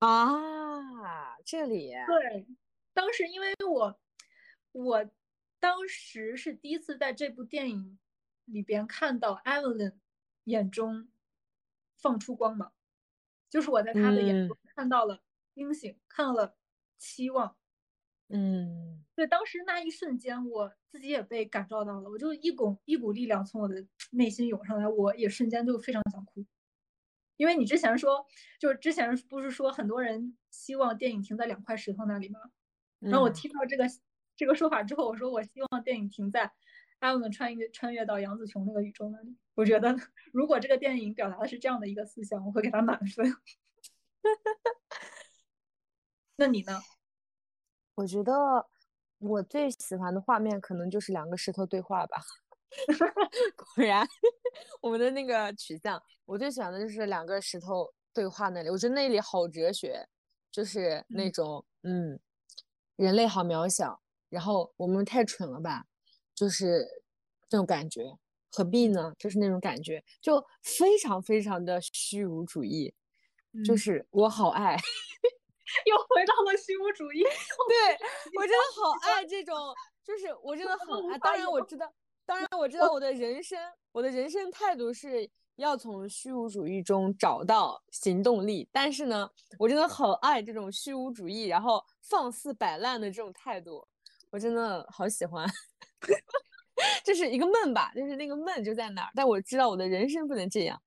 [0.00, 2.46] 啊，这里对，
[2.92, 4.00] 当时因为我
[4.72, 5.10] 我
[5.58, 7.98] 当时是第一次在这部电影
[8.44, 9.94] 里边看到 Evelyn
[10.44, 11.08] 眼中
[11.96, 12.72] 放出光芒，
[13.48, 15.22] 就是我在她的眼中看到了
[15.54, 16.56] 星星，看到了
[16.98, 17.56] 期望。
[18.32, 26.46] 嗯，对，当时那一瞬间，我自己也被感召到了，我就一股一股力量从我的 内心涌上来，我也瞬间就非常想哭。
[27.36, 28.24] 因为你之前说，
[28.60, 32.38] 就是之前不是说很多人希望电影停在两块石头那里吗？
[33.00, 33.84] 然后我听到这个
[34.36, 36.52] 这个说法之后，我说我希望电影停在
[37.00, 39.36] 艾文穿越穿越到杨紫琼那个宇宙那里。
[39.54, 39.96] 我觉得
[40.32, 43.34] 如果这个电影表达的是这样的一个思想，我会给他满分。
[46.36, 46.78] 那你呢？
[48.00, 48.32] 我觉得
[49.18, 52.16] 我最喜欢的画面可能就是两个石头对话吧。
[53.56, 54.08] 果然，
[54.80, 58.70] 我们的那个取向，我最喜欢的就是两个石头对话那里。
[58.70, 60.08] 我觉得那里好哲学，
[60.50, 62.18] 就是那种嗯，
[62.96, 65.84] 人类好渺小，然后我们太蠢了吧，
[66.34, 66.86] 就是
[67.50, 68.16] 这种感觉。
[68.50, 69.12] 何必呢？
[69.18, 72.94] 就是那种感觉，就非常非常的虚无主义，
[73.62, 74.78] 就是我好爱。
[75.86, 77.98] 又回到了虚无主义，对
[78.38, 79.56] 我真的好爱这种，
[80.04, 81.18] 就是我真的很爱。
[81.18, 81.92] 当然我知道，
[82.26, 83.58] 当然我知道我的人生，
[83.92, 88.68] 我的人生态度是要从虚无主义中找到行动力。
[88.72, 93.86] 但是呢，我真的好爱这种虚无主义，然后放肆摆烂的这种态度，
[94.30, 95.46] 我真的好喜欢。
[97.04, 100.80] 这是一个梦吧，就是那个梦就在那儿，但我知道我的人生不能这样。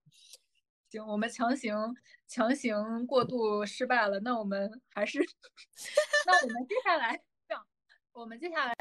[0.94, 1.76] 行，我们强行
[2.28, 5.18] 强行过度失败了，那我们还是，
[6.28, 7.66] 那我们接下来这样，
[8.12, 8.76] 我们接下来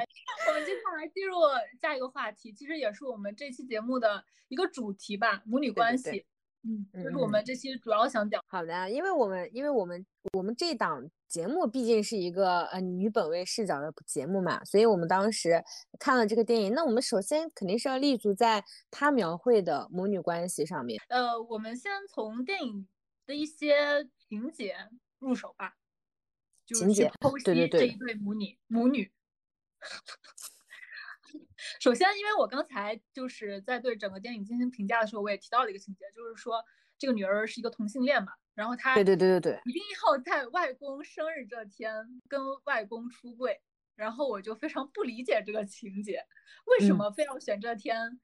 [0.46, 1.36] 我们接下来进入
[1.80, 6.26] 下一个话题，其实也是我们这期节目的一个主题吧，母女关系。
[6.64, 8.42] 嗯，这是我们这期主要想讲。
[8.46, 15.62] 好的，因为我们因为我们我们这档节目毕竟是一个呃女本位视角的节目嘛，所以我们当时
[15.98, 21.02] 看了这个电影，那我们首先肯定是要立足在他描绘的母女关系上面。
[21.08, 22.86] 呃，我们先从电影
[23.26, 24.76] 的一些情节
[25.18, 25.74] 入手吧，
[26.66, 29.10] 情节剖析这一对母女母女。
[31.80, 36.64] 首先，因为我刚才就是在对整个电影进行评价的时候，我也提到了一个情节，就是说
[36.98, 43.60] 这个女儿是一个同性恋嘛，然后她对对对对对，一定要在外公生日这天跟外公出柜，
[43.96, 46.24] 然后我就非常不理解这个情节，
[46.66, 48.20] 为什么非要选这天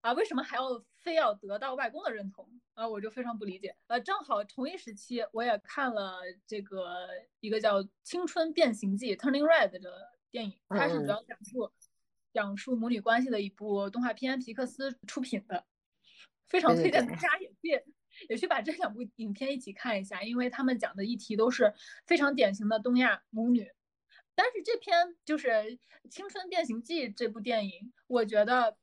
[0.00, 0.12] 啊？
[0.12, 2.88] 为什么还要非要得到外公的认同啊？
[2.88, 3.74] 我就非常不理解。
[3.86, 7.08] 呃，正好同一时期我也看了这个
[7.40, 11.72] 一个叫《青春变形记》（Turning Red） 的电影，它是主要讲述。
[12.32, 15.64] 讲述母女关系的一部动画片，皮克斯出品的，
[16.48, 17.84] 非常推荐大家也去
[18.28, 21.72] 也去把这两部影片一起看一下，因为他们讲的议题都是
[22.06, 23.70] 非常典型的东亚母女。
[24.34, 25.48] 但是这篇就是
[26.10, 28.76] 《青春变形记》这部电影，我觉得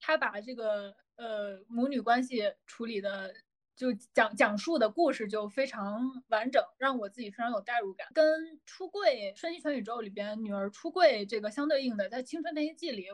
[0.00, 3.34] 他把这个呃母女关系处理的
[3.76, 8.06] 就讲讲述的故事就非常完整，让我自己非常有代入感。
[8.14, 13.06] 跟出柜《瞬息全宇宙》里边女儿出柜这个相对应的，在《青春变形记》里，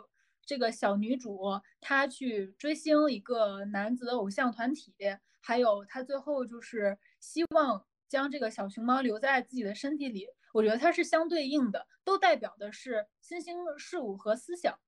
[0.44, 1.40] 这个小女主
[1.80, 4.92] 她去追星一个男子偶像团体，
[5.40, 10.26] 还有她最后就是希望将这个小熊猫留在自己的身体里。
[10.52, 14.78] 我觉得它是相对应的，都代表的是新兴事物和思想。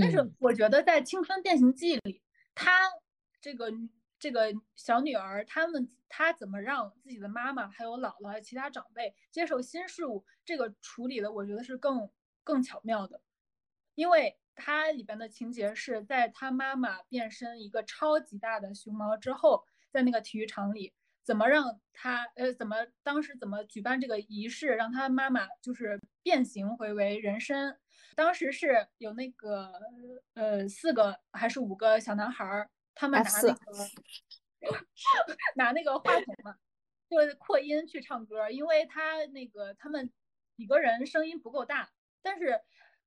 [0.00, 2.20] 但是我觉得在《青春变形记》里，
[2.56, 2.72] 她
[3.40, 3.72] 这个。
[4.18, 10.24] 这个小女儿，他们她怎么让自己的妈妈、还有姥姥、其他长辈接受新事物？
[10.44, 12.10] 这个处理的，我觉得是更
[12.42, 13.20] 更巧妙的，
[13.94, 27.78] 因为它里边的情节是在她妈妈变身一个超级大的熊猫之后，在那个体育场里，怎么让她呃，怎么当时怎么举办这个仪式，让她妈妈就是变形回为人身？
[28.16, 29.72] 当时是有那个
[30.34, 32.68] 呃四个还是五个小男孩儿。
[32.98, 33.58] 他们拿那个
[35.54, 36.56] 拿那个话筒嘛，
[37.08, 40.10] 就是扩音去唱歌，因为他那个他们
[40.56, 41.88] 几个人声音不够大，
[42.20, 42.60] 但是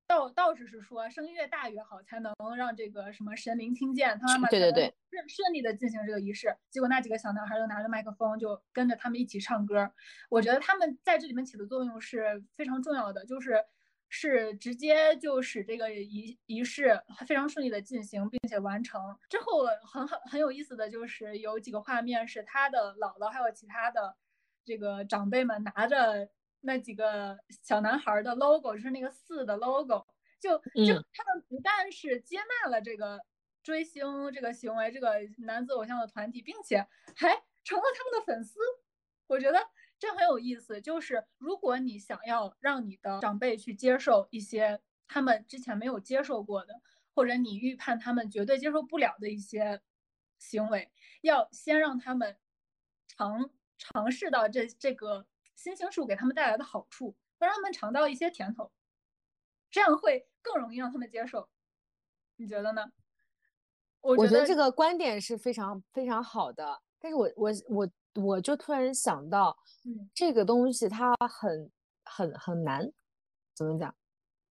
[0.08, 6.56] 道道士是说声音越大越好，才能让这个什么神灵听见，他妈妈对对对顺顺利的进行这个仪式。
[6.70, 9.92] 结果那几个小男孩就拿着麦克风，就跟着他们一起唱歌。
[10.30, 13.66] 我觉得他们在这里面起的作用是非常重要的，就是。
[14.14, 19.02] 是直接就使这个仪仪式非常顺利的进行，并且完成。
[19.30, 24.14] 之后，很很很有意思的就是有几个画面是他的姥姥还有其他的
[24.66, 30.06] 这个长辈们拿着那几个小男孩的 logo，就是那个四的 logo，
[30.42, 33.22] 就就他们不但是接纳了这个
[33.64, 37.30] 追星这个行为，这个男子偶像的团体，并且还
[37.64, 38.60] 成了他们的粉丝，
[39.32, 39.60] 我觉得。
[40.02, 46.82] 这很有意思，就是如果你想要让你的长辈去接受一些他们之前没有接受过的，
[47.14, 49.80] 或者你预判他们绝对接受不了的一些
[50.40, 50.92] 行为，
[51.22, 52.36] 要先让他们
[53.08, 58.72] 尝尝试到这这个新兴事物给他们带来的好处，让他们尝到一些甜头，
[59.70, 61.48] 这样会更容易让他们接受。
[62.38, 62.92] 你觉得呢？
[64.00, 67.92] 我觉得这个观点是非常非常好的，但是我我我。
[68.16, 71.72] 我就突然想到，嗯，这个东西它很
[72.04, 72.92] 很很难，
[73.56, 73.94] 怎么讲？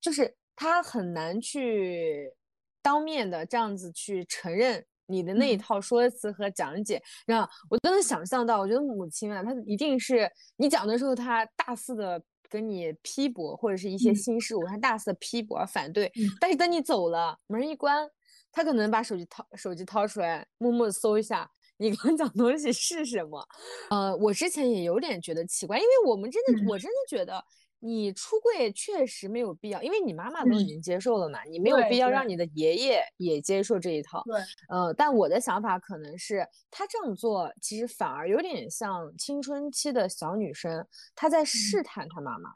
[0.00, 2.32] 就是它很难去
[2.80, 7.02] 当面的这样子去承认你的那一套说辞和讲解。
[7.26, 16.10] 然后我都能想象到，我觉得母亲啊，她一定是你讲的时候，她大肆的跟你批驳，或者是一些新事物，她大肆的批驳反对。
[16.40, 18.08] 但是等你走了，门一关，
[18.52, 21.50] 他可能把手机掏手机掏出来，默默搜一下。
[21.80, 23.42] 你刚讲东西是什么？
[23.88, 27.42] 呃，我之前也有点觉得奇怪，因为我们真的，我真的觉得
[27.78, 34.22] 你出柜确实没有必要，因为你妈妈都已经接受了嘛，你没有必要让你的爷爷也接受这一套。
[34.26, 34.38] 对，
[34.68, 42.50] 呃，但我的想法可能是，他这样做其实反而有点像青春期的小女生，她在试探她妈妈，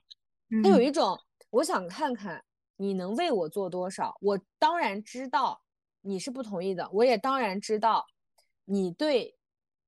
[0.62, 2.44] 她有一种我想看看
[2.76, 4.14] 你能为我做多少。
[4.20, 5.62] 我当然知道
[6.02, 8.04] 你是不同意的，我也当然知道。
[8.64, 9.34] 你对，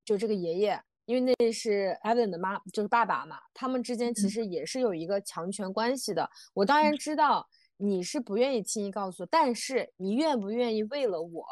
[0.04, 6.28] 就这个爷爷，因为那是 Evan 的妈，就是爸爸嘛，他们之间其实也是有一个强权关系的。
[6.52, 11.44] 我当然知道你是不愿意轻易告诉，但是你愿不愿意为了我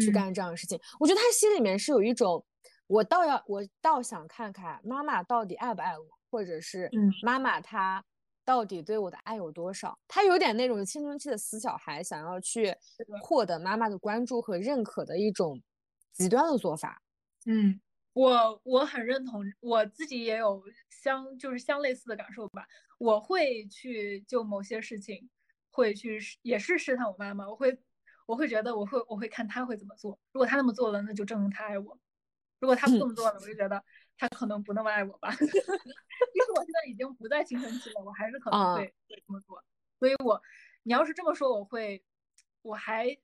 [0.00, 0.78] 去干这样的事情？
[1.00, 2.44] 我觉得他心里面是有一种，
[2.86, 6.90] 我倒要，我倒想看看妈妈到底爱不爱我，或者是
[7.22, 8.04] 妈妈她
[8.44, 9.98] 到底对我的爱有多少？
[10.08, 12.74] 他有点那种青春期的死小孩，想要去
[13.22, 15.60] 获得妈妈的关注和认可的一种。
[16.12, 17.02] 极端的做法，
[17.46, 17.80] 嗯，
[18.12, 22.66] 我我很认同，我自己也有相就是相类似的感受吧。
[22.98, 25.28] 我会去就某些事情，
[25.70, 27.76] 会去也是试探我妈妈，我会
[28.26, 30.18] 我会觉得我会我会看她会怎么做。
[30.32, 31.98] 如果她那么做了，那就证明她爱我；
[32.60, 33.82] 如果她不这么做了，我就觉得
[34.16, 35.30] 她可能不那么爱我吧。
[35.40, 39.62] 因为我现在已经不在青春期了，我还是可能会会这么做。
[39.98, 40.40] 所以，我
[40.84, 42.04] 你要是这么说，我会
[42.62, 43.18] 我还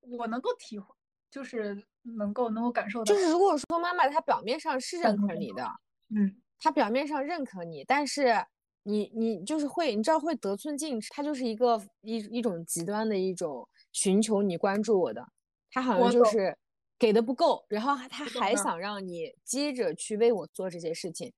[0.00, 0.94] 我能够体会，
[1.32, 1.82] 就是。
[2.16, 5.64] 能够能够感受到，就是如果说妈妈她表面上是认可你的，
[6.12, 8.44] 嗯，她表面上认可你，但是
[8.82, 15.24] 你你就是会，你知道会得寸进尺，她就是一个一一种极端的一种寻求你关注我的，
[15.70, 16.58] 她好像就是
[16.98, 21.32] 给的不够，然后她还想让你接着去为我做这些事情。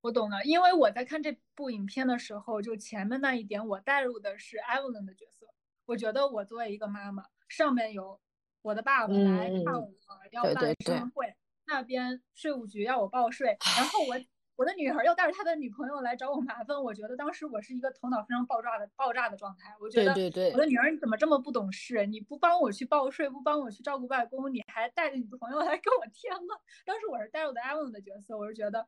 [0.00, 5.46] 我懂了，因为我在看这部影片的时候，就前面那一点，我带入的是 Evelyn 的角色，
[5.86, 8.18] 我觉得我作为一个妈妈，上面有。
[8.62, 9.90] 我的爸爸来看我，
[10.32, 11.34] 要办生日会，
[11.66, 14.16] 那边税务局要我报税，然后我
[14.56, 19.74] 我的女儿又带着她的女朋友来找我麻烦，我觉得当时我是一个头脑非常爆炸的爆炸的状态。
[19.80, 22.06] 我觉得对对对，我的女儿你怎么这么不懂事？
[22.06, 26.60] 你不帮我去报税，不帮我去照顾外公，你还带着你的朋友来跟我添乱。
[26.84, 28.86] 当时我是带入的艾文的角色，我是觉得。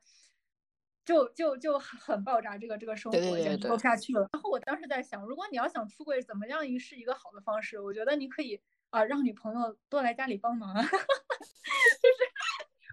[1.04, 4.20] 就就就很爆炸，这个这个生活已经过不下去了。
[4.32, 7.80] 然后我当时在想，如果你要想出柜，怎么样一是一个好的方式？
[7.80, 8.60] 我觉得你可以
[8.93, 10.90] 啊，让女朋友多来家里帮忙， 就是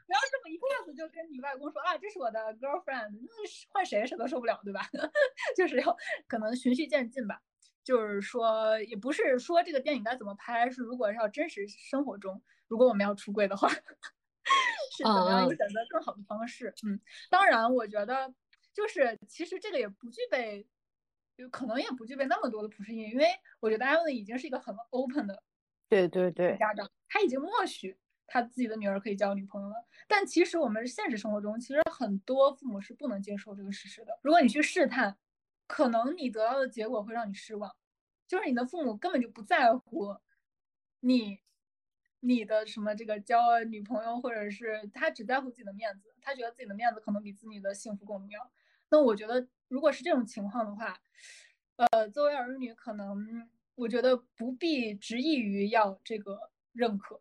[0.08, 3.30] 不要这么一下子就跟你外公说啊，这是我的 girlfriend，那
[3.72, 4.82] 换谁谁都受不了，对吧？
[5.56, 5.96] 就是要
[6.28, 7.40] 可能循序渐进吧。
[7.84, 13.70] 就是说，也不是说这个电影该怎么拍，是如果要真实生活中，如果我们要出柜的话。
[14.98, 16.74] 是怎么样一个选择更好的方式？
[16.84, 18.34] 嗯，当然，我觉得
[18.74, 20.66] 就是其实这个也不具备，
[21.38, 23.26] 就可能也不具备那么多的普适性，因为
[23.60, 25.44] 我觉得艾文已经是一个很 open 的，
[25.90, 29.76] 对对对，家长他已经默许他自己的女儿可以交女朋友了。
[30.08, 34.20] 但其实我们现实生活中，其实很多父母是不能接受这个事实的。
[34.22, 35.18] 如果你去试探，
[35.68, 37.76] 可能你得到的结果会让你失望，
[38.28, 40.16] 就是你的父母根本就不在乎
[41.02, 41.40] 你。
[42.22, 48.52] 你的什么这个交女朋友，或者是他只在乎自己的面子，他觉得自己的面子可能比自己的幸福更重要。
[48.90, 51.00] 那我觉得，如果是这种情况的话，
[51.78, 53.50] 呃，作为儿女，可能
[53.80, 57.20] 我觉得不必执意于要这个认可，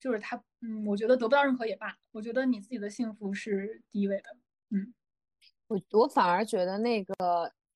[0.00, 1.96] 就是他，嗯，我觉得得不到认可也罢。
[2.12, 4.36] 我觉得你自己的幸福是第一位的。
[4.70, 4.94] 嗯，
[5.66, 7.14] 我我反而觉得那个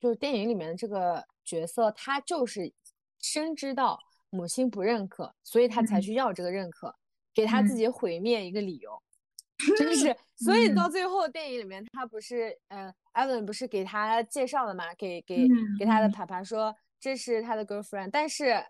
[0.01, 2.73] 就是电影里面的这个角色，他就是
[3.21, 3.99] 深知道。
[4.35, 6.97] 母亲不认可，所以他才去要这个认可，
[7.35, 9.03] 给他自己毁灭一个理由，
[9.77, 10.17] 真是。
[10.43, 14.95] 所以到最后电影里面，他不是，嗯，艾伦不是给他介绍了嘛？
[14.95, 15.47] 给给
[15.79, 18.65] 给他的爬爬说这是他的 girlfriend，但是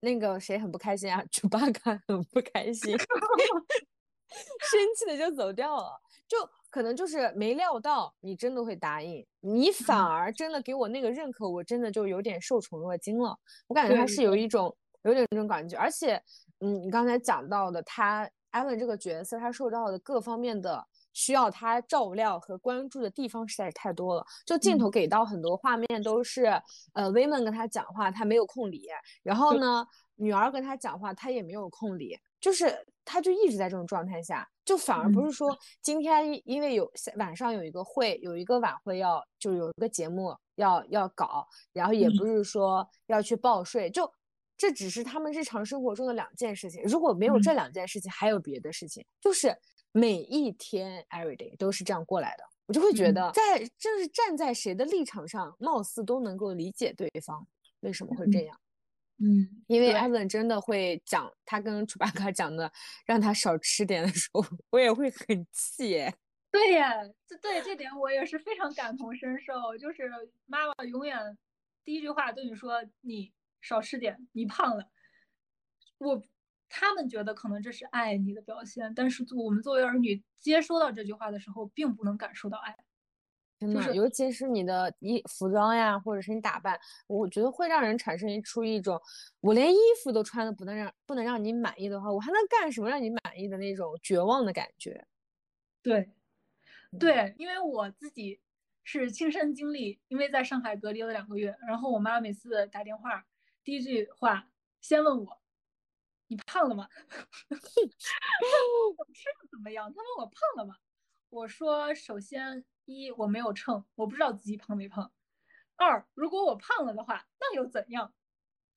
[0.00, 1.24] 那个谁很不开心啊？
[1.30, 5.98] 猪八嘎很不开心， 生气的就走掉了，
[6.28, 6.36] 就。
[6.70, 13.34] 可能就是没料到你真的会答应，你反而真的给我那个认可，我真的就有点受宠若惊了。
[13.68, 16.22] 我感觉他是有一种有点那种感觉，而且，
[16.60, 20.86] 嗯，你刚才讲到的他艾文这个角色，他受到的各方面的
[21.18, 24.24] 需要他照料和关注的地方实在是太多了。
[24.46, 26.44] 就镜头给到很多画面都是，
[26.92, 28.86] 呃，威门跟他讲话，他没有空理，
[29.24, 34.48] 然后呢，女儿跟他讲话，他也没有空理，就是他就一直在这种状态下。
[34.64, 44.08] 就反而不是说今天因为有晚上有一个会，有一个晚会要就有一个节目要要搞，然后也不是说要去报税，就
[44.56, 46.80] 这只是他们日常生活中的两件事情。
[46.84, 49.56] 如果没有这两件事情，还有别的事情，就是
[49.98, 57.46] 每一天 every day 都是这样过来的，我就会觉得在就是站在谁的立场上，貌似都能够理解对方
[57.80, 58.60] 为什么会这样。
[59.20, 62.70] 嗯，因为艾文真的会讲，他跟楚巴卡讲的，
[63.04, 66.06] 让他少吃点的时候， 我也会很气。
[66.52, 66.92] 对呀，
[67.26, 69.76] 这对这点我也是非常感同身受。
[69.76, 70.08] 就是
[70.46, 71.36] 妈妈永远
[71.84, 74.88] 第一句话对你说：“你少吃点，你胖了。”
[75.98, 76.22] 我
[76.68, 82.76] 他们觉得可能这是爱你的表现，但是我们作为儿女接收到这句话的时候，并不能感受到爱。
[83.58, 89.00] 真的，尤其是你的衣服装呀，或者是你打扮，我觉得会让人产生一出一种，
[89.40, 95.04] 我连衣服都穿的不能让不能让你满意的话，我还能干什么让你满意的那种绝望的感觉。
[95.82, 96.08] 对，
[97.00, 98.38] 对，因为我自己
[98.84, 103.26] 是亲身经历，因为在上海隔离了两个月，然后我妈每次打电话，
[103.64, 104.48] 第一句话
[104.80, 105.40] 先问我，
[106.28, 106.88] 你胖了吗？
[107.50, 109.92] 我吃的怎么样？
[109.92, 110.76] 他问我胖了吗？
[111.28, 112.64] 我说首先。
[112.90, 115.12] 一我没有称，我不知道自己胖没胖。
[115.76, 118.14] 二如果我胖了的话，那又怎样，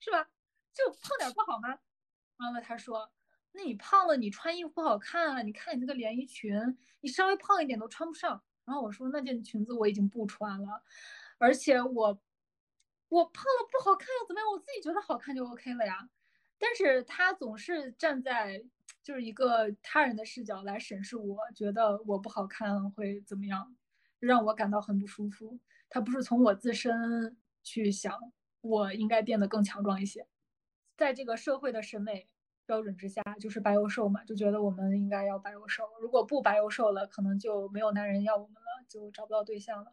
[0.01, 0.27] 是吧？
[0.73, 1.79] 就胖点不好吗？
[2.35, 3.09] 完了他说，
[3.53, 5.41] 那你胖了，你穿衣服不好看啊！
[5.43, 8.43] 你看你那个连衣裙，你稍微胖一点都穿不上。
[8.65, 10.83] 然后我说那件裙子我已经不穿了，
[11.37, 12.21] 而且我
[13.07, 14.51] 我胖了不好看又怎么样？
[14.51, 16.09] 我自己觉得好看就 OK 了呀。
[16.61, 18.63] 但是他总是站在
[19.01, 23.75] 就是一个他人的视角来审视，我觉得我不好看会怎么样？
[24.19, 25.59] 让我感到很不舒服。
[25.89, 28.15] 他不是从我自身去想，
[28.61, 30.27] 我应该变得更强壮一些。
[30.95, 32.29] 在这个社会的审美
[32.67, 35.83] 标准之下，就是白又瘦嘛，就觉得我们应该要白又瘦。
[35.99, 39.91] 如果不白又瘦了，可能就没有男人要我们了，就找不到对象了。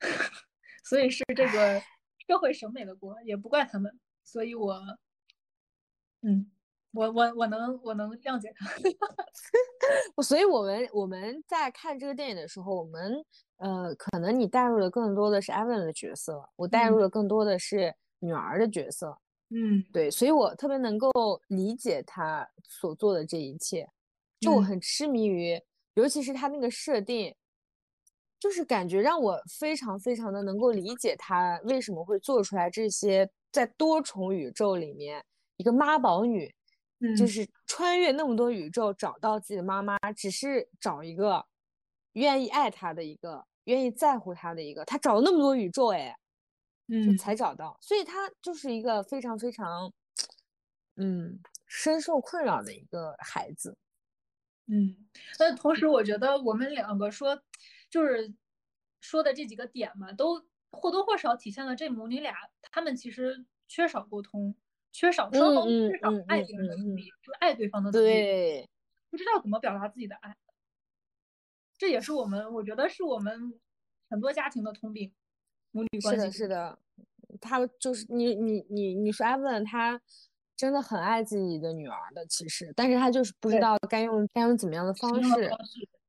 [0.84, 1.80] 所以是这个
[2.26, 3.98] 社会审美的锅，也不怪他们。
[4.22, 4.78] 所以我，
[6.26, 6.50] 嗯。
[6.92, 8.66] 我我我能我能谅解他，
[10.22, 13.22] 所以我们我们在看这个电影的时候，我们
[13.58, 19.14] 呃，可能你带入的更多的是 Evan 的角色，我带入的更多的是女儿的角色，
[19.50, 21.10] 嗯，对，所以我特别能够
[21.48, 23.86] 理解他所做的这一切，
[24.40, 25.60] 就我很痴迷于，
[25.96, 27.34] 尤其是他那个设定，
[28.40, 35.22] 就是感觉让我非常非常的能够理解他为什么会做出来这些，在多重宇宙里面，
[35.56, 36.54] 一个妈宝女，
[37.16, 41.44] 就是穿越那么多宇宙找到自己的妈妈，只是找一个
[42.12, 46.16] 愿意爱她的一个，愿意在乎她的一个，她找了那么多宇宙，哎，
[46.88, 49.92] 嗯，才找到，所以她就是一个非常非常，
[50.96, 53.76] 嗯，深受困扰的一个孩子。
[54.68, 54.96] 嗯，
[55.38, 57.40] 但同时我觉得我们两个说，
[57.88, 58.34] 就是
[59.00, 62.34] 说的这几个点嘛，都或多或少体现了这母女俩
[62.72, 64.56] 他们其实缺少沟通，
[64.96, 67.90] 缺少双方缺少爱别人的能力，就爱对方的。
[67.90, 68.70] 能力，对，
[69.10, 70.34] 不知道怎么表达自己的爱，
[71.76, 73.52] 这也是我们我觉得是我们
[74.08, 75.12] 很多家庭的通病，
[75.72, 76.22] 母女关系。
[76.22, 76.78] 是的，是的，
[77.38, 80.00] 他就是你你你你说艾文他。
[80.56, 85.50] 真的很爱自己的女儿的，其实，但是他就是不知道该用该用怎么样的方式。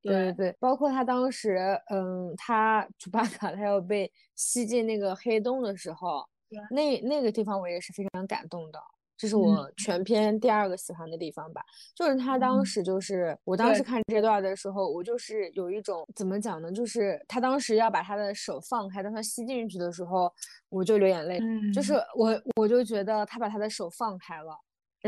[0.01, 6.25] 对对对，包括他当时，嗯，他楚巴卡他要被吸进那个黑洞的时候，
[6.69, 8.79] 那那个地方我也是非常感动的。
[9.19, 16.71] 这是我全篇第二个喜欢的地方吧，就是他当时就是我当时看这段的时候，我就是有一种怎么讲呢？
[16.71, 20.31] 就是他当时要把他的手放开，当他吸进去的时候，
[20.69, 21.39] 我就流眼泪。
[21.73, 24.55] 就是我我就觉得他把他的手放开了，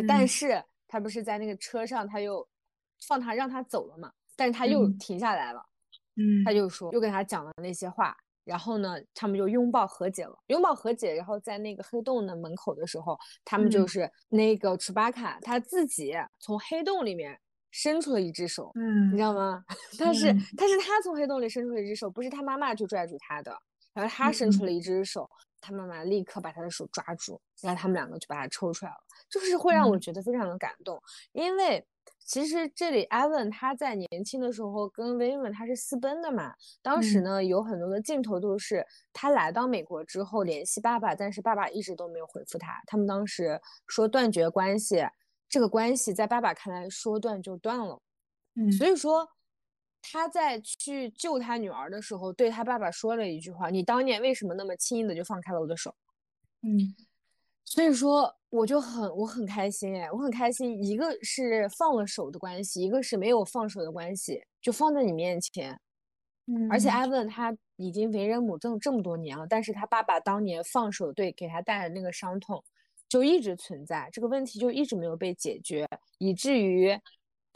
[0.08, 2.44] 但是他不是在那个车上，他又
[3.08, 5.64] 放他让他走了嘛，但是他又停下来了，
[6.16, 8.18] 嗯，他就说又跟他讲了那些话。
[8.50, 11.14] 然后呢，他们就拥抱和解了，拥抱和解。
[11.14, 17.40] 然后在那个黑洞的门口的时候，他们就是那个楚巴卡他自己从黑洞里面
[17.70, 19.64] 伸出了一只手，嗯，你知道吗？
[20.00, 23.56] 但是但是他从黑洞里伸出了一只手，不是他妈妈去拽住他的，
[23.94, 25.30] 然后他伸出了一只手，
[25.62, 28.98] 他妈妈立刻把他的手抓住，然后他们两个就把他抽出来了，
[29.30, 31.00] 就是会让我觉得非常的感动，
[31.34, 31.86] 因为。
[32.26, 36.54] 其实这里艾文他在年轻的时候跟薇文他是私奔的嘛。
[36.82, 42.82] 当时呢有很多的镜头都是他来到美国之后联系爸爸，但是爸爸一直都没有回复他。
[42.86, 45.04] 他们当时说断绝关系，
[45.48, 48.02] 这个关系在爸爸看来说断就断了。
[48.56, 49.28] 嗯，所以说
[50.02, 55.94] 他在去救他女儿的时候，对他爸爸说了一句话：“你当年为什么那么轻易的就放开了我的手？”
[56.62, 56.96] 嗯。
[57.66, 60.84] 所以说，我就很我很开心哎，我很开心。
[60.84, 65.80] 一个是放了手的关系，一个是没有放手的关系，就放在你面前。
[66.48, 72.64] 嗯，而且艾文他已经为人母这么这么多年了，但是他爸爸当年放手对给他带来的那个伤痛，
[73.08, 75.88] 就一直存在，这个问题就一直没有被解决，
[76.18, 77.00] 以至于。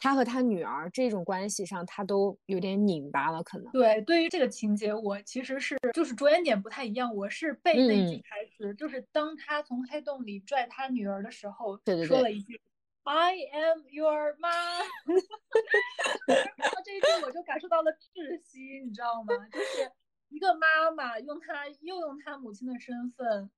[0.03, 3.71] 他和他女儿这种关系上，他都有点拧巴了，可能。
[3.71, 7.15] 对，对于这个情节，我其实是就是着眼点不太一样。
[7.15, 12.59] 我是背那句台词，就是当他从黑洞里拽他女儿的时候，说了一句
[13.03, 14.83] “I am your mom”。
[16.57, 19.33] 然后这一句，我就感受到了窒息，你知道吗？
[19.53, 19.89] 就是
[20.27, 23.49] 一个妈妈用她又用她母亲的身份，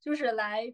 [0.00, 0.72] 就是来。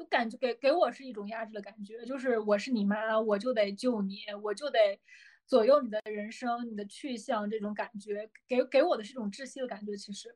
[0.00, 4.98] 就感觉给给我是一种压制的感觉，就是我是你妈，我就得救你，我就得
[5.46, 9.94] 左右你的人生、你的去向，这种感觉给给我的是一种窒息的感觉。
[9.94, 10.34] 其实，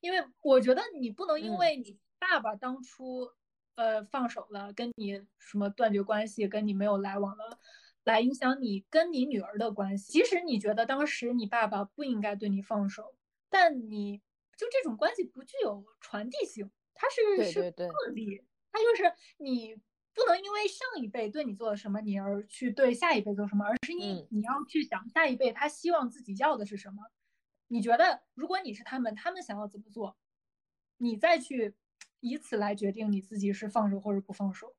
[0.00, 3.28] 因为我觉得你不能因为你爸爸当初
[3.74, 7.58] 呃放手了，跟你什么断绝关系，跟你没有来往了，
[8.04, 10.10] 来影响你跟你女儿的关系。
[10.10, 13.14] 即使你觉得当时你爸爸不应该对你放手，
[13.50, 14.22] 但你
[14.56, 18.42] 就这种关系不具有传递性，它是是个例。
[18.72, 19.76] 他就是你
[20.14, 27.02] 不能因为上一辈对你做了什么，你而去对下一辈做什么，而是你你要去想下一辈他希望自己要的是什么。
[27.68, 30.16] 你觉得如果你是他们，他们想要怎么做，
[30.98, 31.74] 你再去
[32.20, 34.74] 以此来决定你自己是放手或者不放手。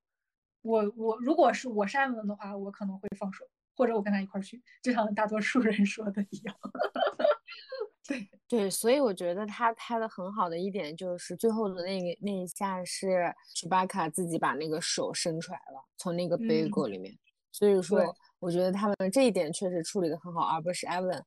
[0.62, 6.56] 我我如果是我是艾伦的话，我可能会放手，或者我跟他一块儿去，就像大多数人说的一样。
[8.06, 17.18] 对对，所以我觉得他拍的很好的一点就是最后的那个那一下是楚巴卡自己把那个手伸出来了，从那个杯果里面。
[17.52, 21.24] 所以说，我觉得他们这一点确实处理的很好，而不是艾文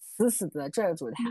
[0.00, 1.24] 死死的拽住他。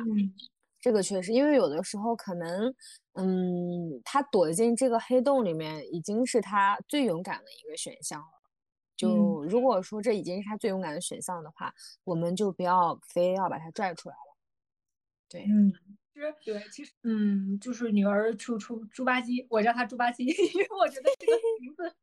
[0.79, 2.73] 这个确实，因为有的时候可能，
[3.15, 8.27] 嗯，他躲进这个黑洞里面已经是他最勇敢的一个选项了。
[8.95, 11.73] 就如果说这已经是他最勇敢的选项的话，
[12.03, 14.26] 我们就不要非要把他拽出来了。
[15.29, 15.73] 对，嗯，
[16.13, 21.93] 其实对，其实，嗯，就是女儿出出猪八戒，我叫她猪八戒， 因为我觉得这个名字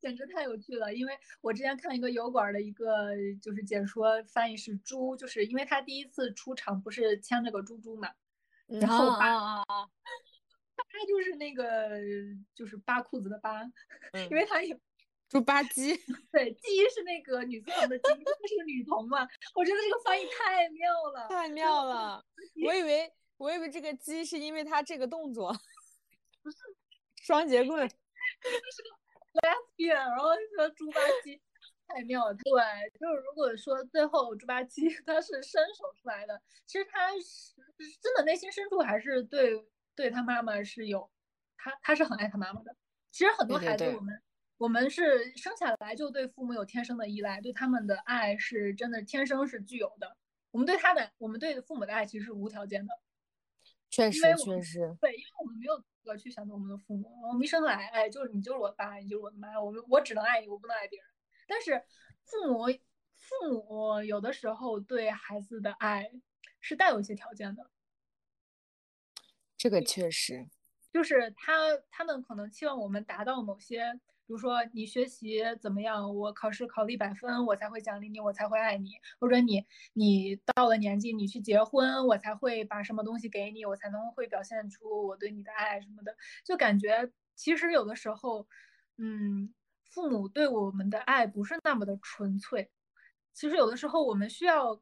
[0.00, 0.94] 简直太有趣了。
[0.94, 3.10] 因为我之前看一个油管的一个
[3.42, 8.08] 就是解说，翻译是猪，就是因为他第一次出场不是牵着个猪猪嘛，
[8.66, 12.00] 然后扒，他就是那个
[12.54, 13.62] 就是扒裤子的扒，
[14.30, 14.78] 因为他也
[15.28, 15.96] 猪八鸡，
[16.30, 19.26] 对，鸡是那个女字旁的鸡，是个女童嘛？
[19.54, 22.24] 我觉得这个翻译太妙了，太妙了。
[22.64, 25.52] 我以为我以为这个鸡是因为它这个动作，
[26.42, 26.58] 不是
[27.22, 27.88] 双节棍，
[28.40, 28.90] 这是个
[29.40, 31.40] lesbian，然后说猪八鸡。
[31.86, 32.42] 太妙了，对，
[32.98, 37.54] 就是如果说最后猪八戒他是伸手出来的，其实他是
[38.00, 39.62] 真的内心深处还是对
[39.94, 41.10] 对他妈妈是有，
[41.58, 42.74] 他他是很爱他妈妈的。
[43.12, 44.18] 其实很多孩子我们
[44.56, 50.16] 我们是生下来就对父母有天生的依赖，对他们的爱是真的天生是具有的。
[50.50, 52.92] 我们对他的我们对父母的爱其实是无条件的，
[53.90, 61.08] 确实确实对，因为我们没有资格去选择我们的父母，我们一生来哎就是你就是我的爸，你就是我的妈，我们我只能爱你，我不能爱别人。
[61.48, 61.82] 但是
[62.24, 62.66] 父母
[63.14, 66.08] 父母有的时候对孩子的爱
[66.60, 67.68] 是带有一些条件的，
[69.56, 70.46] 这个确实
[70.92, 88.46] 就是他他们可能期望我们达到某些，比如说你学习怎么样，我考试考了一百分，我才会奖励你，我才会爱你，或者你你到了年纪你去结婚，我才会把什么东西给你，我才能会表现出我对你的爱什么的，就感觉其实有的时候，
[88.98, 89.54] 嗯。
[89.90, 92.68] 父母对我们的爱不是那么的纯粹，
[93.32, 94.80] 其实有的时候我们需要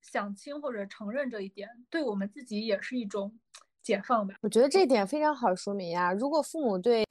[0.00, 3.38] 想清或者承认这一点，对我们自己也是一种
[3.82, 4.36] 解放吧。
[4.40, 6.14] 我觉得这点非常好说明呀。
[6.14, 7.04] 如果父母对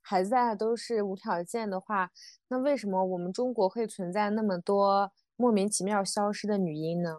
[0.00, 2.10] 孩子都是无条件的话，
[2.48, 7.18] 那为什么我们中国会存在那么多莫名其妙消失的女婴呢？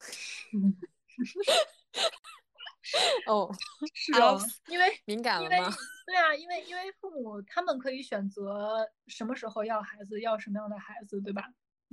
[3.26, 3.50] 哦，
[3.94, 5.74] 是哦，因为敏感了吗？
[6.06, 11.44] 对啊，因为因为父母他们可以选择什么时候要孩子，要什么样的孩子，对吧？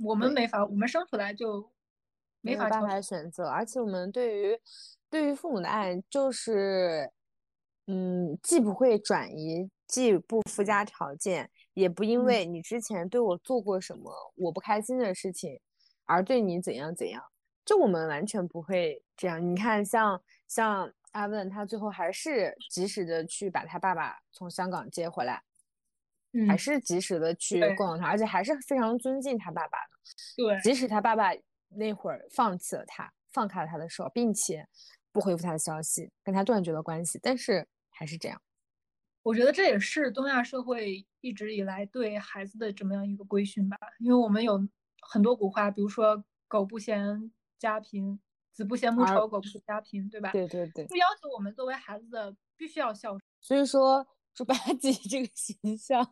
[0.02, 1.70] 我们没法，我们生出来就
[2.40, 4.60] 没法办法选择，而且我们对于
[5.10, 7.10] 对于父母的爱就是，
[7.88, 15.58] 嗯，既不会转移，既不附加条件，也不因为你之前对我做过什么我不开心的事情
[16.04, 17.20] 而对你怎样怎样，
[17.64, 19.44] 就我们完全不会这样。
[19.44, 20.22] 你看，像。
[20.48, 25.42] 像阿问，他最后还是及时的去把他爸爸从香港接回来，
[26.48, 29.88] 还是及时的去供养他，而且还是非常尊敬他爸爸的。
[30.38, 31.28] 对，即使他爸爸
[31.68, 34.66] 那会儿放弃了他，放开了他的手，并且
[35.12, 37.68] 不回复他的消息，跟他断绝了关系，但是
[37.98, 38.40] 还是这样。
[39.24, 44.68] 我觉得这也是东亚社会一直以来对孩子的这么样一个规训吧，因为我们有
[45.00, 48.20] 很多古话，比如说“狗不嫌家贫”。
[48.50, 50.32] 子不嫌母丑，狗不嫌家贫，对吧？
[50.32, 53.20] 对对对，就要求我们作为孩子的必须要孝顺。
[53.40, 56.04] 所以说，猪八戒这个形象，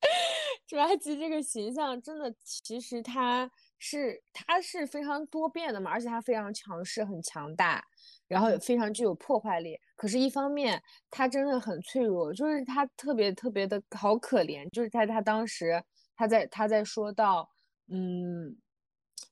[0.66, 7.84] 猪八戒这个形象真的，其实他是他是非常多变的嘛，而且他非常强势、很强大，
[8.26, 9.78] 然后也非常具有破坏力。
[9.96, 14.68] 可是，一方面他真的很脆弱，就是他特别特别的好可怜。
[14.70, 15.82] 就是在他当时，
[16.16, 17.48] 他在他在说到，
[17.88, 18.56] 嗯。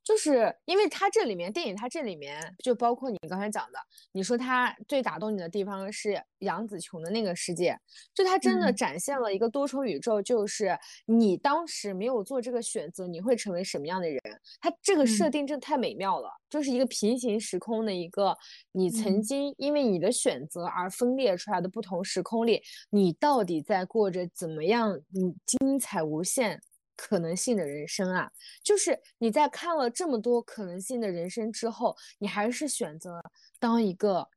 [0.04, 3.78] 就是因为他这里面电影，他这里面就包括你刚才讲的，
[4.12, 7.74] 你说他最打动你的地方是杨紫琼的那个世界，
[8.12, 14.20] 就他真的展现了一个多重宇宙，就是你当时没有做这个选择，你会成为什么样的人？
[14.60, 18.36] 他这个设定真的太美妙了，就是一个平行时空的一个
[18.72, 25.00] 你曾经因为你的选择而分裂出来的不同时空里，你到底在过着怎么样？
[25.14, 26.60] 你精彩无限。
[26.96, 28.30] 可能性的人生啊，
[28.62, 33.20] 就是你在看了这么多可能性的人生之后，你还是选择
[33.58, 34.28] 当一个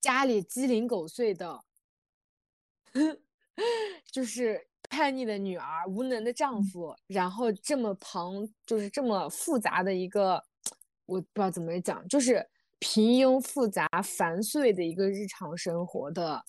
[0.00, 1.64] 家里鸡零狗碎的，
[4.10, 10.42] 就是叛逆的女儿、无能的丈夫，然后这么庞，就是这么复杂的一个，
[11.06, 16.44] 我不知道怎么讲，就是平庸、复杂、繁碎的一个日常生活的。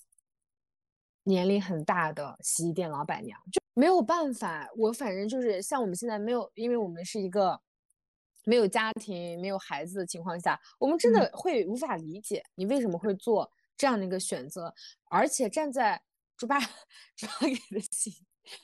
[1.28, 7.60] 年龄很大的洗衣店老板娘就没有办法，我反正就是像我们现在没有，因为我们是一个
[8.44, 14.74] 没有家庭、没有孩子的情况下，我们真的会无法理解你为什么会做这样的一个选择。
[15.04, 16.02] 而且站在
[16.34, 16.58] 猪八
[17.14, 18.10] 猪八给的心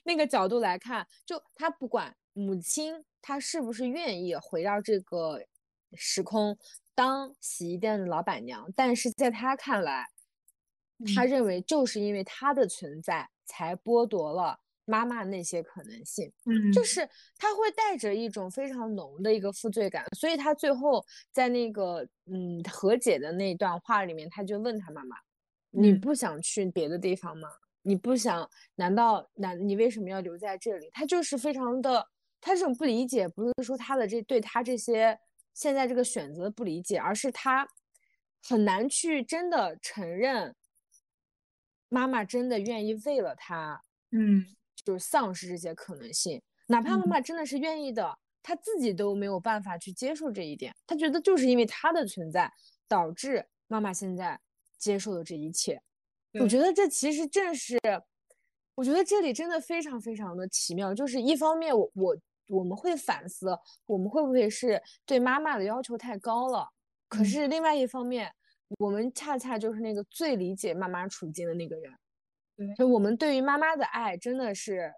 [0.03, 5.39] 那个角度来看，就他不管母亲他是不是愿意回到这个
[5.93, 6.57] 时空
[6.95, 10.09] 当洗衣店的老板娘，但是在他看来。
[11.15, 16.31] 他认为就是因为他的存在，才剥夺了妈妈那些可能性。
[16.47, 25.17] 嗯，就是他会带着一种非常浓的一个负罪感，所以他最后在那个嗯和解的那段话里面，他就问他妈妈
[25.73, 27.49] ：“你不想去别的地方吗？
[27.83, 28.49] 你不想？
[28.77, 29.69] 难道难？
[29.69, 32.07] 你为什么要留在这里？”他就是非常的，
[32.41, 35.19] 他这种不理解，不是说他的这对他这些
[35.53, 37.67] 现在这个选择不理解，而是他
[38.43, 40.55] 很难去真的承认。
[41.89, 43.81] 妈妈真的愿意为了他，
[44.11, 44.45] 嗯，
[44.85, 46.43] 就是丧失这些可能性。
[46.67, 50.75] 哪怕妈妈真的是愿意的，她自己都没有办法去接受这一点。
[50.87, 52.51] 她觉得就是因为她的存在，
[52.89, 54.41] 导致妈妈现在
[54.79, 55.81] 接受了这一切。
[56.41, 57.79] 我觉得这其实正是，
[58.75, 60.95] 我觉得这里真的非常非常的奇妙。
[60.95, 62.17] 就是一方面，我我
[62.49, 63.57] 我们会反思，
[63.87, 66.67] 我们会不会是对妈妈的要求太高了？
[67.09, 68.33] 可是另外一方面，
[68.79, 71.93] 我们恰恰就是那个最理解妈妈处境的那个人。
[72.57, 74.93] 对，就我们对于妈妈的爱真的是，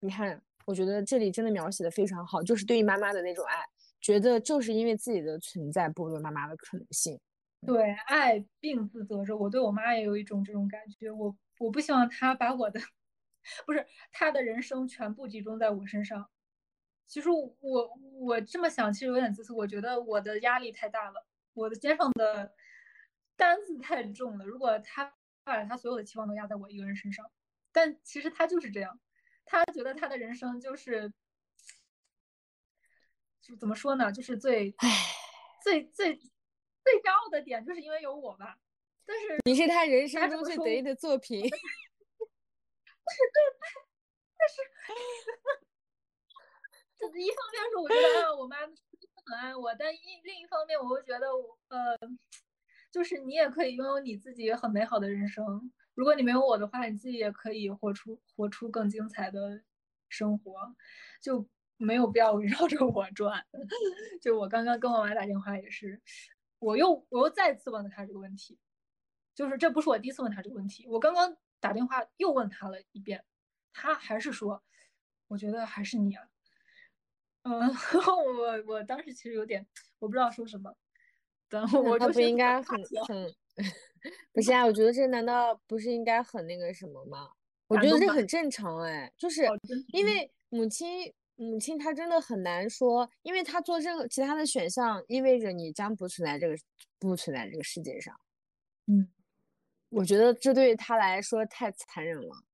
[0.00, 3.62] 你看，我觉得这里真的描写的非常好，就是对于妈妈的那种爱，
[4.00, 7.18] 觉得就是因为自己的存在剥夺妈妈的可能性。
[7.66, 9.36] 对，爱并自责着。
[9.36, 12.80] 我对我妈也有一种这种感觉，我我不希望她把我的，
[13.66, 16.26] 不是她的人生全部集中在我身上。
[17.06, 17.54] 其实我
[18.18, 19.52] 我这么想，其实有点自私。
[19.52, 22.50] 我觉得我的压力太大了，我的肩上的
[23.40, 24.44] 担子太重了。
[24.44, 27.28] 如果他把他所有的期望都压在我一个人身上，
[27.72, 29.00] 但其实他就是这样，
[29.44, 31.12] 他觉得他的人生就是，
[33.40, 34.74] 就怎么说呢，就是最，
[35.64, 36.20] 最最。
[36.82, 38.58] 最骄傲的点就是因为有我吧，
[39.04, 41.42] 但是你是他人生中最得意的作品。
[41.42, 41.50] 但
[43.14, 43.20] 是
[44.38, 44.56] 但是，
[46.98, 51.98] 就是一方面是我觉得啊，我妈很爱我，但一另一方面我又觉得我，呃，
[52.90, 55.72] 就是你也可以拥有你自己很美好的人生。
[55.94, 59.62] 如果你没有我的话，你自己也可以活出活出更精彩的
[60.08, 60.74] 生活，
[61.20, 63.44] 就没有必要围绕着我转。
[64.20, 66.00] 就我刚刚跟我妈打电话也是。
[66.58, 68.58] 我又我又再次问了他这个问题，
[69.34, 73.24] 就是这不是我第一次问他这个问题，我刚刚打电话又问他了一遍，
[73.72, 74.62] 他还是说，
[75.28, 76.28] 我觉得还是你啊，
[77.44, 77.60] 嗯，
[78.36, 79.66] 我我当时其实有点
[80.00, 80.76] 我不知道说什么，
[81.50, 83.34] 等 我就不应该很很，
[84.32, 87.28] 不是啊，我觉得这难道不是应该很那个什么吗？
[87.66, 89.46] 我觉得这很正常哎，就是
[89.92, 91.12] 因为母亲。
[91.42, 96.54] 母亲她真的很难说，因为她做任何其他的选项，意味着你将不存在这个
[96.98, 98.14] 不存在这个世界上。
[98.88, 99.08] 嗯，
[99.88, 102.44] 我觉得这对她来说太残忍了，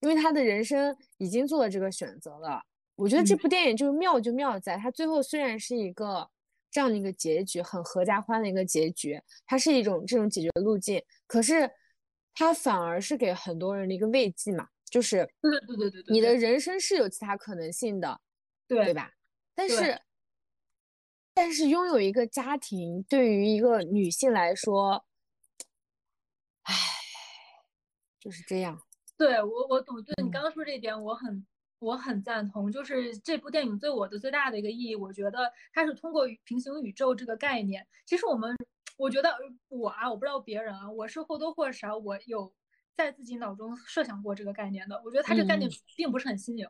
[0.00, 2.62] 因为她的人生已经做了这个选择了。
[2.96, 6.28] 我觉得这部电影就是妙就妙在，它最后虽然是一个
[6.74, 11.70] 这样的一个结局，很合家欢的一个结局，它是一种这种解决路径，可是
[12.34, 18.20] 它反而是给很多人的一个慰藉嘛，就是对对对对对，你的人生是有其他可能性的。
[18.66, 19.12] 对对吧？
[19.54, 20.00] 但是，
[21.34, 25.04] 但是拥有一个家庭对于一个女性来说，
[26.62, 26.74] 唉，
[28.18, 28.82] 就是这样。
[29.18, 30.02] 对我，我懂。
[30.02, 31.46] 对你刚刚说这一点，我很
[31.84, 32.72] 我很赞同。
[32.72, 37.86] 就是这部电影对我的最大的一个意义，我觉得它是通过平行宇宙这个概念。
[38.06, 38.56] 其实我们，
[38.96, 39.36] 我觉得
[39.68, 42.52] 我啊，我不知道别人啊，我是或多或少我有
[42.94, 45.00] 在自己脑中设想过这个概念的。
[45.04, 46.66] 我觉得它这个概念并不是很新颖。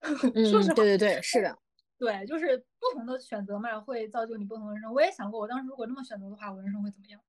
[0.50, 1.58] 说实话，对对对，是的，
[1.98, 4.92] 对，就是不同的选择嘛，会造就你不同的人生。
[4.92, 7.20] 我也想过，我当时如果这么选择的话，我人生会怎么样？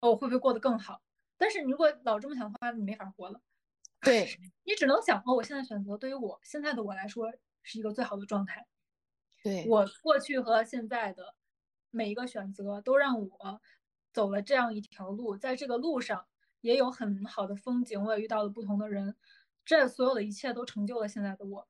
[0.00, 1.02] 哦，我会不会过得更好？
[1.38, 3.40] 但是你如果老这么想的话，你没法活了。
[4.02, 4.28] 对
[4.64, 7.32] 你只能想，哦，我现在选择对于我现在的我来说
[7.62, 8.66] 是一个最好的状态。
[9.42, 11.34] 对我过去和现在的
[11.90, 13.60] 每一个选择都让我
[14.12, 16.26] 走了这样一条路，在这个路上
[16.60, 19.16] 也有很好的风景，我也遇到了不同的人。
[19.64, 21.68] 这所有的一切都成就了现在的我，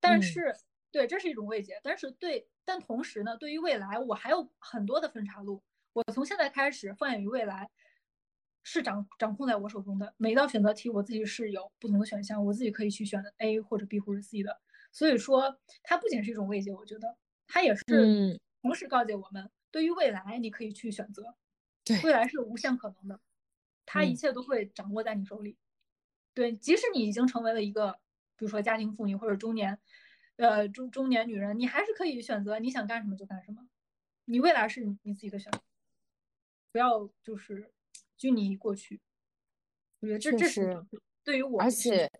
[0.00, 0.54] 但是，
[0.92, 1.80] 对，这是一种慰藉。
[1.82, 5.62] 但是，对，但同时呢，对于未来，我还有很多的分岔路。
[5.92, 7.70] 我从现在开始放眼于未来，
[8.64, 10.12] 是掌掌控在我手中的。
[10.16, 14.60] 每一道选择题，我自己是有不同的选项，我自己可以去选 A 或者 B 或者 C 的。
[14.90, 21.36] 所以说，它不仅是一种慰藉，我觉得它也是同时告诫我们，对于未来，你可以去选择。
[21.84, 23.20] 对，未来是无限可能的，
[23.84, 25.56] 它一切都会掌握在你手里。
[26.32, 27.92] 对，即使你已经成为了一个，
[28.36, 29.78] 比如说家庭妇女或者中年，
[30.36, 33.68] 呃中中年女人，你还是可以选择你想干什么就干什么，
[34.24, 35.60] 你未来是你你自己的选择，
[36.72, 37.70] 不要就是
[38.24, 38.98] 拘泥于过去。
[40.00, 40.82] 我觉得这这是
[41.22, 42.10] 对于我，而且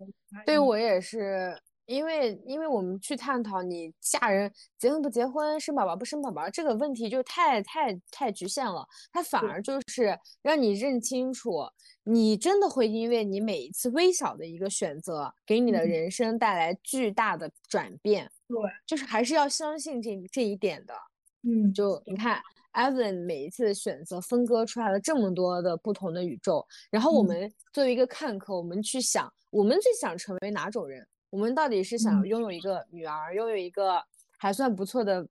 [0.44, 1.58] 对于我也是。
[1.86, 8.88] 因为，因为我们去探讨你嫁人结婚不结婚、生宝宝不生宝宝这个问题，就太太太局限了。
[9.12, 11.62] 它反而就是让你认清楚，
[12.04, 18.32] 你真的会因为你每一次微小的一个选择，给你的人生带来巨大的转变。
[18.48, 20.94] 对，就是还是要相信这这一点的。
[21.42, 22.40] 嗯，就你看
[22.74, 31.06] ，Evan 每一次的选择分割出来了这么多的不同的宇宙，然后我们作为一个看客，我们去想，我们最想成为哪种人？
[31.30, 34.00] 我们到底是想拥有一个女儿，拥有一个
[34.38, 35.26] 还算不错的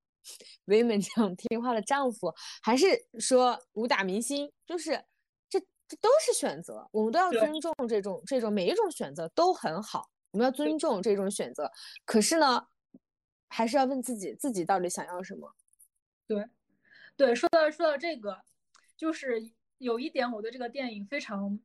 [0.65, 2.87] women 这样听话的丈夫，还是
[3.19, 4.51] 说武打明星？
[4.65, 4.91] 就是
[5.49, 10.09] 这这都是选择，我们都要尊重这种这种每一种选择都很好。
[10.31, 11.71] 我们要尊重这种选择。
[12.05, 12.65] 可是呢，
[13.47, 15.53] 还是要问自己，自己到底想要什么。
[16.27, 16.43] 对，
[17.15, 18.41] 对，说到说到这个，
[18.97, 21.59] 就是有一点我对这个电影非常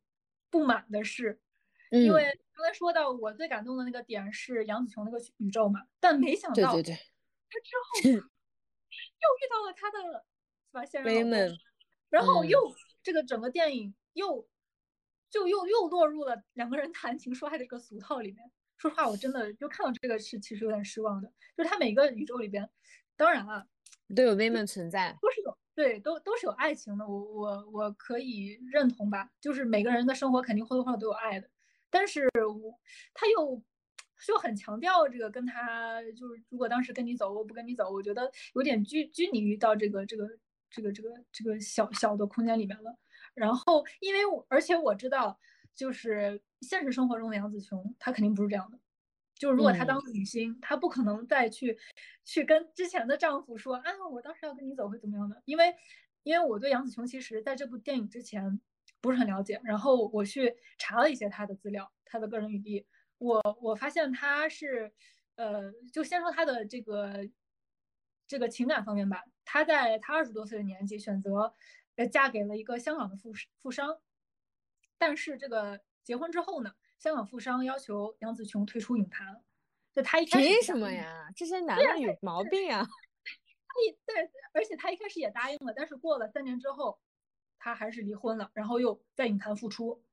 [0.49, 1.41] 不满的是，
[1.89, 2.23] 因为
[2.53, 6.95] 刚才说到我最感动的那个点是杨紫琼那个宇宙嘛，但没想到，对对对，
[7.49, 10.25] 他之后 又遇到了他的
[10.67, 11.57] 是吧现任老公，
[12.09, 14.47] 然后又这个整个电影又
[15.29, 18.51] 就又又落入了两个人谈情说爱的这个俗套里面。
[18.77, 21.27] 说实话，我真的就看到这个是其实有点失望的，
[21.57, 22.69] 就是他每个宇宙里边，
[23.17, 23.67] 当然了。
[24.15, 27.07] 都有 women 存在，都是有对，都都是有爱情的。
[27.07, 31.49] 我我我可以认同吧，就是每个人的生活肯定或多或少都有爱的，
[31.89, 32.79] 但是我
[33.13, 33.63] 他又
[34.25, 40.27] 就很强调这个跟他就是如果当时跟你走，我不跟你走，我觉得有点拘拘泥于到这个这个
[40.69, 42.97] 这个这个这个小小的空间里面了。
[43.33, 45.39] 然后因为我而且我知道，
[45.73, 48.77] 就是现实生活中的杨紫琼，她肯定不是这样的。
[49.39, 51.79] 就是如果她当女星，她不可能再去
[52.25, 55.41] 去跟之前的丈夫说啊，我当时要跟你走会怎么样的？
[55.45, 55.73] 因为
[56.23, 58.59] 因为我对杨紫琼其实在这部电影之前
[58.99, 62.85] 不是很了解，然后我去查了一些她的资料，她的个人履历，
[63.17, 64.91] 我我发现她是
[65.35, 67.29] 呃，就先说她的这个
[68.27, 71.53] 这个情感方面吧，她在她二十多岁的年纪选择
[71.95, 73.97] 呃嫁给了一个香港的富富商，
[74.97, 76.73] 但是这个结婚之后呢？
[76.99, 79.41] 香港富商要求杨紫琼退出影坛，
[79.93, 81.29] 就他一开始凭什么呀？
[81.33, 82.85] 这些男的有毛病啊！
[82.85, 86.99] 他一对，而且他一开始也答应了，但是过了三年之后，
[87.57, 90.03] 他还是离婚了，然后又在影坛复出。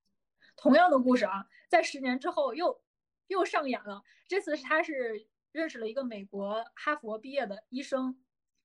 [0.54, 2.80] 同样的故事啊，在十年之后又
[3.26, 4.04] 又上演了。
[4.28, 8.16] 这次是他是认识了一个美国哈佛毕业的医生，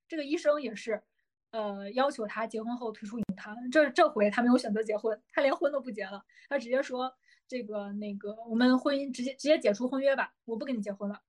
[0.07, 1.01] 这个医生也是
[1.49, 3.55] 呃要求他结婚后退出影坛。
[3.71, 7.11] 这这回他没有选择结婚，他连婚都不结了，他直接说。
[7.51, 11.21] 这个那个，我们婚姻直接直接解除婚约吧，我不跟你结婚了。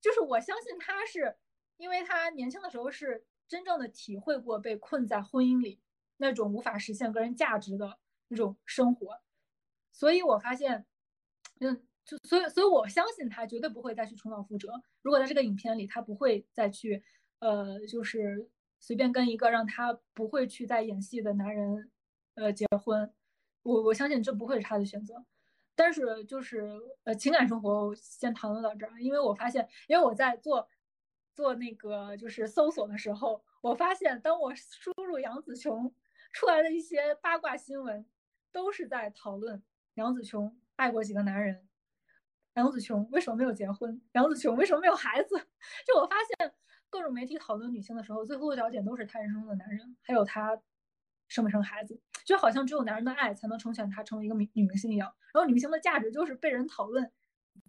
[0.00, 1.36] 就是我相信他是，
[1.76, 5.80] 因为他年轻的时候是真正的体会过被困在婚姻里
[6.16, 9.20] 那种无法实现个人价值的那种生活，
[9.92, 10.84] 所以我发现，
[11.60, 14.82] 嗯，就所以所以我相信他绝对不会再去重蹈覆辙。
[15.02, 17.04] 如果在这个影片里，他不会再去，
[17.38, 18.50] 呃，就是
[18.80, 21.88] 随便跟一个让他不会去再演戏的男人，
[22.34, 23.14] 呃，结婚。
[23.62, 25.24] 我我相信这不会是他的选择。
[25.78, 26.68] 但是就是
[27.04, 30.68] 呃情感生活先谈论到这儿，因为我发现，因为我在做
[31.32, 35.94] 做那个就是搜索的时候，我发现当我输入杨紫琼
[36.32, 38.04] 出来的一些八卦新闻，
[38.50, 39.62] 都是在讨论
[39.94, 41.68] 杨紫琼爱过几个男人，
[42.54, 45.36] 杨紫琼为什么没有结婚，杨紫琼为什么没有孩子？
[45.86, 46.52] 就我发现
[46.90, 50.60] 各种媒体讨论女性的时候，最后的焦点都是她人生中的男人，还有她。
[51.28, 55.14] 生不生孩子，就好像只有男人的爱才能成全她成为一个女女明星一样。
[55.32, 57.12] 然后女明星的价值就是被人讨论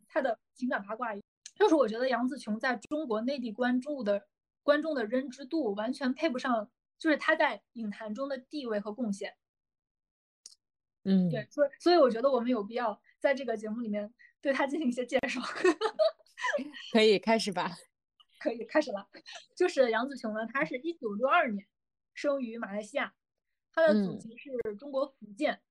[0.08, 1.14] 她的情感八卦。
[1.56, 4.28] 就是我觉得杨紫琼在中国内地关注的
[4.64, 9.36] 观众的认知度完全配不上，就是她在影坛中的地位和贡献。
[11.04, 15.42] 嗯，对，所以所以我觉得我们有必要在这个节目里面对她进行一些介绍。
[16.94, 17.76] 可以开始吧？
[18.40, 19.10] 可以开始了。
[19.54, 21.68] 就是杨紫琼呢，她是一九六二年
[22.14, 23.14] 生于马来西亚。
[23.74, 25.62] 他的祖籍是中国福建，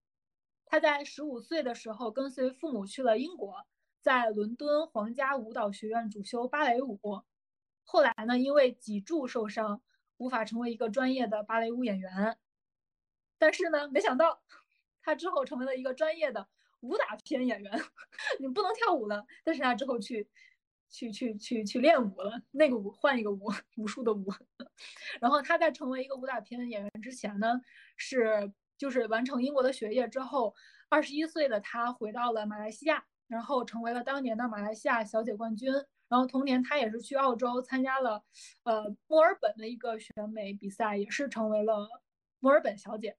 [0.64, 3.66] 他在十五岁的时候跟随父母去了英国，
[4.00, 6.98] 在伦敦皇家舞蹈学院主修芭蕾舞。
[7.84, 9.82] 后来呢，因为脊柱受伤，
[10.16, 12.38] 无法成为一个专业的芭蕾舞演员。
[13.38, 14.42] 但是呢，没想到
[15.02, 16.48] 他之后成为了一个专业的
[16.80, 17.72] 武打片演员。
[18.40, 20.28] 你不能跳舞了，但是他之后去。
[20.90, 24.26] 去去去去练舞了，那个舞换一个舞，武术的舞。
[25.20, 27.60] 然后他在成为一个武打片演员之前呢，
[27.96, 30.54] 是就是完成英国的学业之后，
[30.88, 35.72] 二十一岁的他回到了马来西亚，然后成为了当年的马来西亚小姐冠军。
[36.08, 38.24] 然后同年他也是去澳洲参加了，
[38.64, 41.86] 呃墨尔本的一个选美比赛，也是成为了
[42.40, 43.18] 墨尔本小姐。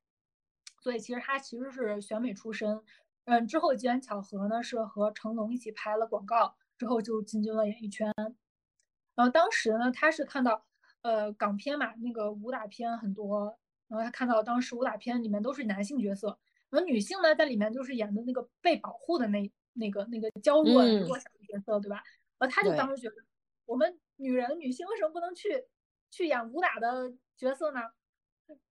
[0.81, 2.81] 所以其实他其实是选美出身。
[3.25, 6.55] 嗯，之后机缘巧合呢，是和成龙一起拍了广告。
[6.79, 8.09] 之后就进军了演艺圈，
[9.13, 10.65] 然后当时呢，他是看到，
[11.01, 13.59] 呃，港片嘛，那个武打片很多，
[13.89, 22.01] 然后他看到当时武打片里面都是男性角色，然后女性呢在里面就是演的那个被保护的那那个那个娇弱弱小的角色，对吧？
[22.37, 23.15] 然后他就当时觉得，
[23.65, 25.65] 我们女人女性为什么不能去
[26.09, 27.81] 去演武打的角色呢？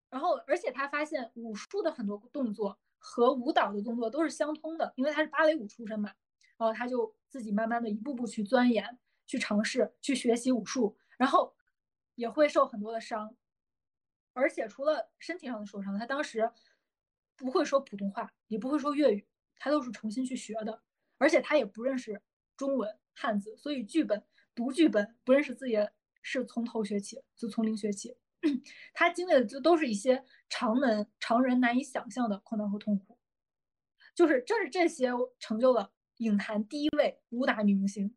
[0.09, 6.11] 然后而且他发现武术的很多动作和舞蹈的动作都是相通的，因为他是芭蕾舞出身嘛。
[6.57, 11.55] 然后他就自己慢慢的一步步去钻研、去尝试、去学习武术，然后
[12.15, 13.37] 也会受很多的伤，
[14.33, 16.51] 而且除了身体上的受伤，他当时
[17.37, 19.27] 不会说普通话，也不会说粤语，
[19.57, 20.83] 他都是重新去学的，
[21.19, 22.21] 而且他也不认识
[22.57, 24.25] 中文汉字，所以剧本
[24.55, 28.17] 读剧本不认识字也是从头学起，就从零学起。
[28.95, 33.19] 他经历的就都是一些常人常人难以想象的困难和痛苦，
[34.15, 35.11] 就是正是这些
[35.41, 38.15] 成就了影坛第一位武打女明星。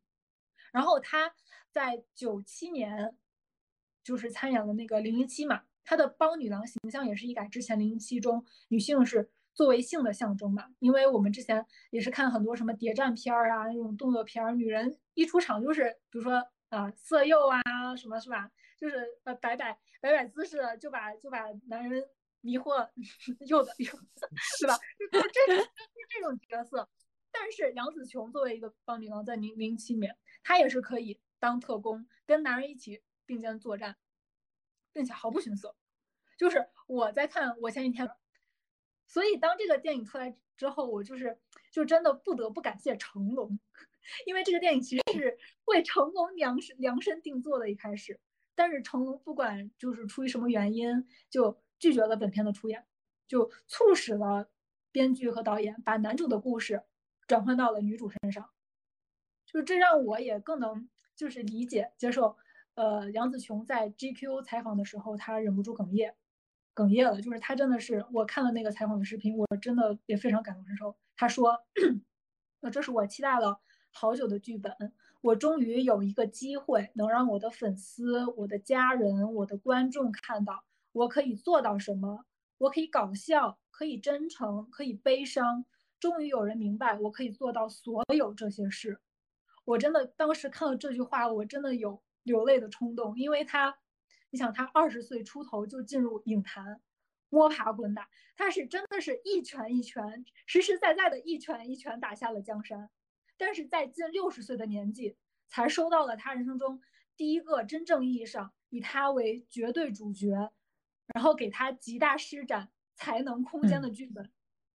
[0.72, 1.34] 然后她
[1.72, 3.16] 在九七年
[4.04, 10.70] 就是参演了那个零零七嘛，她的邦女郎形象也是一改之前零零七中女性是作为性的象征嘛。
[10.80, 17.62] 因为我们之前也是看很多什么谍战片儿啊那种动作片儿，女人一出场就是比如说啊色诱啊
[17.96, 18.50] 什么是吧？
[18.78, 22.04] 就是呃摆摆摆摆姿势就把就把男人
[22.40, 22.90] 迷惑
[23.48, 24.76] 诱的， 对吧？
[25.12, 26.90] 就这种就这种角色。
[27.32, 33.98] 但是杨紫琼作为一个邦女郎，在零零七年，她也是可以当特工，跟男人一起并肩作战，
[34.92, 35.76] 并且毫不逊色。
[36.38, 38.10] 就是我在看我前几天，
[39.08, 41.40] 所以当这个电影出来之后，我就是
[41.72, 43.60] 就真的不得不感谢成龙，
[44.26, 47.70] 因为这个电影其实是为成龙量身量身定做的。
[47.70, 48.20] 一开始。
[48.54, 52.86] 但是成龙不管就是出于什么原因，就拒绝了本片的出演，
[53.28, 54.52] 就促使了
[54.92, 56.84] 编剧和导演把男主的故事
[57.32, 58.50] 转换到了女主身上，
[59.46, 62.36] 就这让我也更能就是理解接受。
[62.74, 66.14] 呃，杨紫琼在 GQ 采访的时候，她忍不住哽咽，
[66.76, 67.22] 哽咽了。
[67.22, 70.98] 就是她真的是，我看了那个采访的视频，我真的也非常感同身受。
[71.16, 71.58] 她说
[72.60, 73.62] ：“那这是我期待了
[73.94, 74.76] 好久的剧本。”
[75.24, 82.26] 我终于有一个机会，能让我的粉丝、我的家人、我的观众看到我可以做到什么。
[82.58, 85.64] 我可以搞笑，可以真诚，可以悲伤。
[86.02, 89.00] 终于有人明白，我可以做到所有这些事。
[89.64, 93.78] 我真的当时看到这句话，我真的有流泪的冲动，因为他，
[94.32, 96.82] 你想，他二十岁出头就进入影坛，
[97.30, 102.90] 摸爬滚打，他是真的是一拳一拳，实实在在的一拳一拳打下了江山。
[103.38, 105.16] 但是在近六十岁的年纪，
[105.50, 106.82] 才收到了他人生中
[107.16, 110.52] 第一个真正意义上以他为绝对主角，
[111.14, 114.32] 然后给他极大施展才能空间的剧本。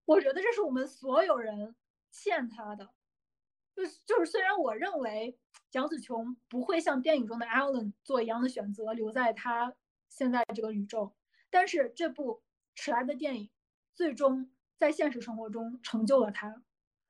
[0.05, 1.75] 我觉得这是我们所有人
[2.11, 2.89] 欠他的。
[3.75, 5.37] 就是就是，虽然我认为
[5.69, 9.75] 蒋紫琼不会像电影中的 Alan 做一样的选择，留在他
[10.09, 11.13] 现在这个宇宙，
[11.49, 12.41] 但是这部
[12.73, 13.49] 迟来的电影
[13.93, 16.63] 最终在现实生活中成就了他。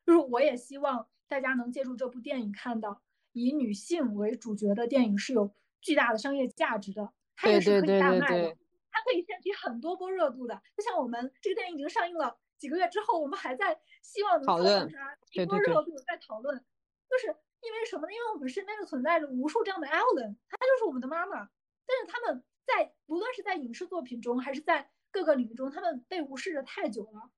[0.06, 1.08] 就是我也希望。
[1.28, 8.56] 大家能借助这部电影看到以女性为主角的电影是有巨大的商业价值的，它也是可以大卖的，
[8.92, 10.62] 它可以掀起很多波热度的。
[10.78, 16.58] 就像我们这个电影已经上映了几个月之后，我们还在希望能造成啥一波热度在讨论，
[17.08, 17.28] 就是
[17.62, 18.12] 因为什么呢？
[18.12, 21.48] 因为我们身边就存在着无数这样的 Ellen，她就是我们的妈妈。
[21.86, 27.30] 但是他们在无论是在影视作品中还是在各个领域中，他们被无视的太久了。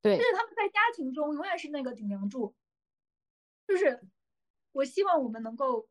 [0.00, 2.54] 对，但是他们在家庭中永远是那个顶梁柱。
[3.68, 4.00] 就是，
[4.72, 5.86] 我希望我们能够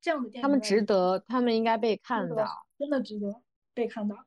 [0.00, 3.40] 这样的电影，他们值得，他们应该被看到，真的值得
[3.72, 4.26] 被看到。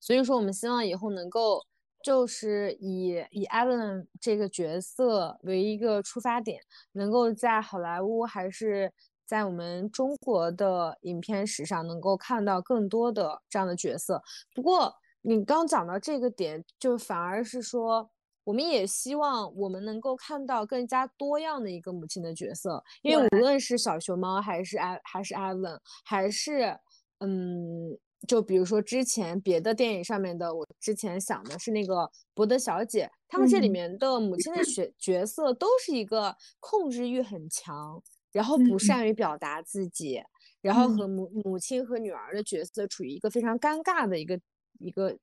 [0.00, 1.64] 所以说，我们希望以后能够
[2.04, 6.60] 就是以以艾伦这个角色为一个出发点，
[6.92, 8.92] 能够在好莱坞还是
[9.26, 14.22] 在我们中国的影片史上能够看到更多的这样的角色。
[14.54, 18.10] 不过，你刚讲到这个点，就反而是说。
[18.44, 26.78] 我们也希望我们能够看到更加多样的一个母亲的角色，因为无论是小熊猫，还是艾，还是艾伦，还是
[27.20, 38.02] 嗯，就比如说之前别的电影上面的，我之前想的是那个伯德小姐，他们这里面的母亲的角角色都是一个控制欲很强，
[38.32, 40.22] 然后不善于表达自己，
[40.60, 44.40] 然后和母母亲和女儿的角色处于一个非常尴尬的一个
[44.78, 45.16] 一个。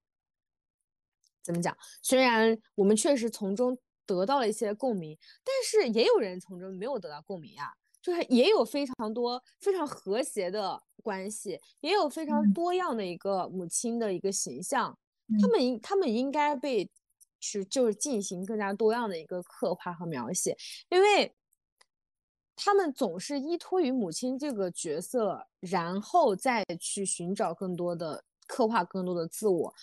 [1.44, 1.76] 怎么讲？
[2.04, 3.76] 虽然我们确实从中
[4.06, 7.74] 得到了一些共鸣，但是也有人从中没有得到共鸣呀。
[8.02, 14.98] 就是也有非常多非常和谐的关系，也有非常多样的一个母亲的一个形象。
[15.42, 16.90] 他们应他们应该被
[17.40, 20.56] 去就是进行更加多样的一个刻画和描写，
[20.90, 21.34] 因为
[22.56, 29.74] 他们总是依托于母亲这个角色，然后再去寻找更多的刻画，更多的自我。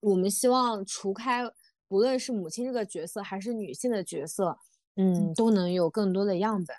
[0.00, 1.42] 我们希望除开，
[1.88, 4.58] 不论是母亲这个角色，还是女性的角色，
[4.96, 6.76] 嗯，都能有更多的样本。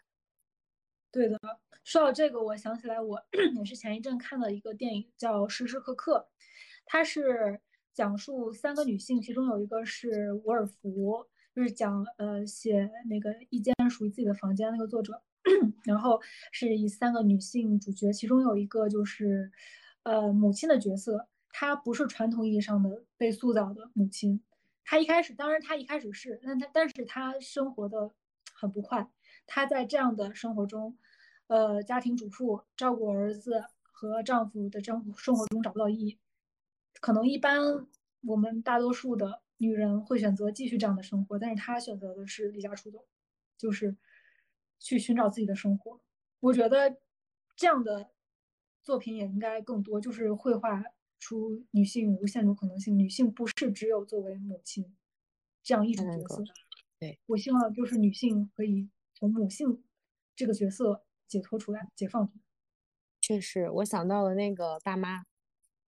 [1.17, 1.39] 对的，
[1.83, 3.19] 说到这个，我想起来，我
[3.57, 6.29] 也是前一阵看了一个电影，叫《时时刻刻》，
[6.85, 7.59] 它是
[7.91, 15.23] 讲述三个女性，其中有一个是伍尔芙，就是讲呃写那个一间属于自己的房间那个作者，
[15.85, 19.51] 然后是以三个女性主角，其中有一个就是
[20.03, 21.27] 呃母亲的角色。
[21.51, 24.39] 她不是传统意义上的被塑造的母亲，
[24.85, 28.11] 她一开始，当然她一开始是，但她但是她生活的
[28.53, 29.09] 很不快，
[29.47, 30.95] 她在这样的生活中，
[31.47, 36.19] 呃，家庭主妇照顾儿子和丈夫的生生活中找不到意义。
[36.99, 37.87] 可能一般
[38.21, 43.05] 我们大多数的女人会选择继续这样的生活，但是她选择的是离家出走，
[43.57, 43.95] 就是
[44.79, 46.01] 去寻找自己的生活。
[46.39, 46.97] 我觉得
[47.55, 48.11] 这样的
[48.83, 50.83] 作品也应该更多，就是绘画
[51.19, 52.97] 出女性无限种可能性。
[52.97, 54.95] 女性不是只有作为母亲
[55.63, 56.43] 这样一种角色。
[56.99, 59.83] 对我希望就是女性可以从母性
[60.35, 62.41] 这个角色解脱出来，解放出来。
[63.21, 65.23] 确实，我想到了那个大妈，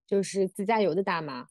[0.06, 1.48] 就是自驾游的大妈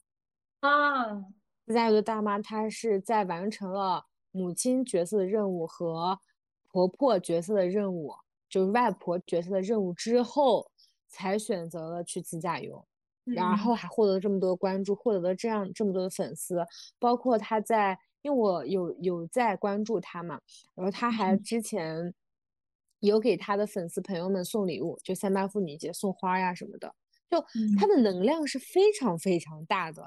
[0.61, 1.25] 啊。
[1.65, 6.19] 自驾游的大妈，她是在完成了母亲角色的任务和
[6.71, 8.13] 婆婆角色的任务，
[8.49, 10.71] 就是外婆角色的任务之后，
[11.07, 12.85] 才选择了去自驾游，
[13.25, 16.65] 然后还获得了这么多关注，获得了这样这么多的粉丝，
[16.99, 17.97] 包括她在。
[18.21, 20.41] 因为我有有在关注他嘛，
[20.75, 22.13] 然后他还之前
[22.99, 26.93] 有给他的粉丝朋友们送礼物，就三八妇女节送花呀什么的，
[27.29, 27.39] 就
[27.77, 30.03] 他的能量是非常非常大的，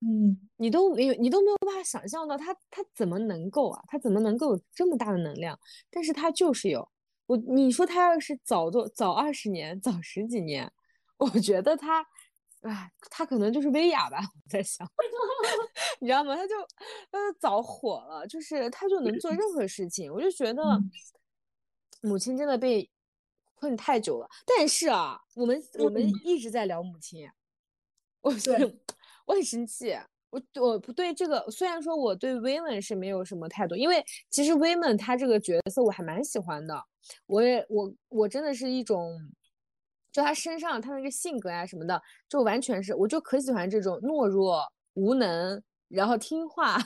[0.00, 5.58] 嗯，你都没有你都没有办法想象到他他怎么能够啊，他怎么能够有这么大的能量？
[5.90, 6.88] 但是他就是有，
[7.26, 10.70] 我你说他要是早做早二十年早十几年，
[11.18, 12.06] 我觉得他。
[12.64, 14.88] 啊，他可能就是薇娅吧，我在想，
[16.00, 16.34] 你知道吗？
[16.34, 16.54] 他就
[17.10, 20.10] 呃早火了，就是他就能做任何事情。
[20.10, 20.62] 我就觉得
[22.06, 22.88] 母亲真的被
[23.54, 24.28] 困太久了。
[24.46, 27.28] 但是啊，我们我们一直在聊母亲，
[28.20, 28.32] 我
[29.26, 29.96] 我很生气。
[30.30, 36.84] 我我不对这个，虽然说我对威文是没有什么态度，因为其实威文他这个角色我还蛮喜欢的。
[37.26, 39.18] 我也我我真的是一种。
[40.12, 46.78] 就他身上，他那个性格啊什么的，就完全是，我就可喜欢这种懦弱、无能，然后听话，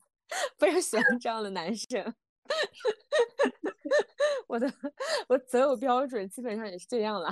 [0.58, 2.14] 非常喜欢这样的男生。
[4.46, 4.72] 我的
[5.28, 7.30] 我择偶标准基本上也是这样了。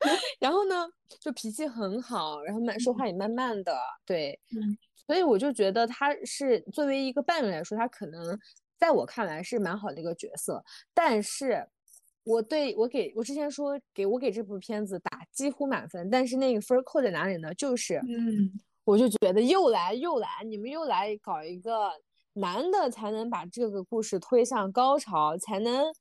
[0.38, 0.88] 然后呢，
[1.20, 3.76] 就脾气很好，然后慢说话也慢慢的，
[4.06, 4.38] 对，
[5.06, 8.38] 所以我就觉得他是作为一个伴侣来说，他可能
[8.78, 10.64] 在我看来是蛮好的一个角色，
[10.94, 11.68] 但是。
[12.24, 17.54] 我对我给我之前说给我给这部片子打几乎满分，但是那个分扣在哪里呢？
[17.54, 18.52] 就是，嗯，
[18.84, 21.90] 我就觉得又来又来，你们又来搞一个
[22.38, 25.92] 男的才能把这个故事推向高潮，才能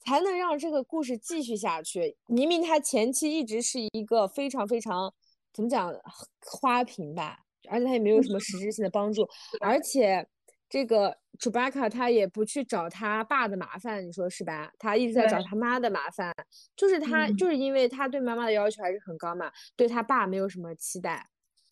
[0.00, 2.16] 才能让这个故事继续下去。
[2.26, 5.12] 明明他前期一直是一个非常非常
[5.52, 5.94] 怎么讲
[6.40, 9.28] 花瓶吧，而且他也没有什么实质性的帮助，
[9.60, 10.26] 而且。
[10.66, 14.72] 这个朱巴卡他也不去找他爸的麻烦，你说是吧？
[14.76, 16.34] 他一直在找他妈的麻烦，
[16.74, 21.28] 就是他就是因为他对妈妈的要求还是很高嘛，对他爸没有什么期待。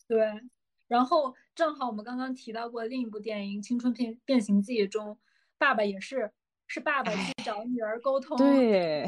[0.07, 0.21] 对，
[0.87, 5.19] 然后正好我们刚刚提到过另一部电影《青春变变形记》中，
[5.59, 6.33] 爸爸也是
[6.67, 8.37] 是爸爸去找女儿沟通。
[8.39, 9.07] 对。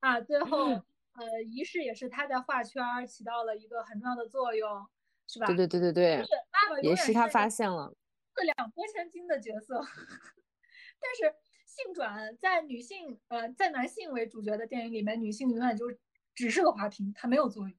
[0.00, 4.86] 啊，最后呃，仪式也是他在画圈起到了一个很重要的作用，
[5.26, 5.46] 是吧？
[5.46, 6.18] 对对对对对。
[6.18, 7.94] 就是爸爸也是他发现了。
[8.34, 9.80] 四两拨千斤的角色，
[11.00, 11.34] 但是
[11.66, 15.86] 性转在女性呃在男性为主角的电影里面，女性永远就
[16.34, 17.76] 只是个花瓶，她没有作用，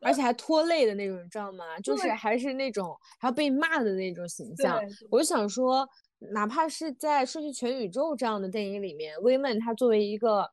[0.00, 1.78] 而且还拖累的那种，你知道吗？
[1.80, 4.80] 就是还是那种还要被骂的那种形象。
[5.10, 5.88] 我就想说，
[6.32, 10.48] 哪怕是在《瞬息全宇宙》这样的电影里面，威曼他作为一个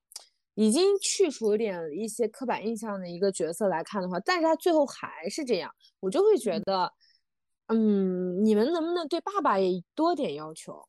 [0.54, 6.92] 已经去除点一些刻板印象的一个角色来看的话，但是他最后还是这样，我就会觉得。
[7.68, 10.88] 嗯，你们能不能对爸爸也多点要求？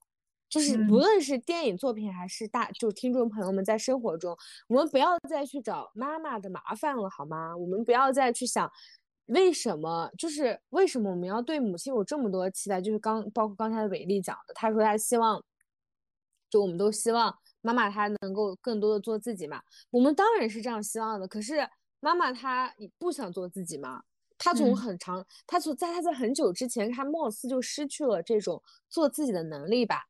[0.57, 4.35] 就是不论是电影作品还是大，就听众朋友们在生活中，
[4.69, 7.55] 我们不要再去找妈妈的麻烦了，好吗？
[7.55, 8.71] 我们不要再去想
[9.27, 12.81] 为什么，就是为什么我们要对母亲有这么多期待？
[12.81, 15.45] 就是刚包括刚才伟丽讲的，他说他希望，
[16.49, 19.61] 就我们都希望妈妈她能够更多的做自己嘛。
[19.91, 21.69] 我们当然是这样希望的，可是
[22.01, 24.03] 妈妈她不想做自己嘛？
[24.39, 30.05] 她从很长，她从在她在很久之前，她貌似就失去了这种做自己的能力吧，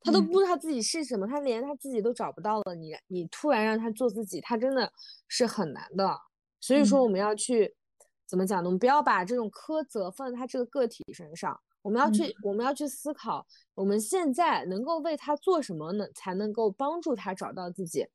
[0.00, 2.74] 他都不知道自己是什么，他连他自己都找不到了。
[2.74, 4.92] 你你突然让他做自己，他真的
[5.26, 6.16] 是很难的。
[6.60, 7.74] 所以说我们要去
[8.26, 8.68] 怎么讲呢？
[8.68, 16.06] 我们不要把这种苛责放在他这个个体身上，我们要去我们要去思考，我们现在能够为他做什么呢？
[16.14, 18.06] 才能够帮助他找到自己。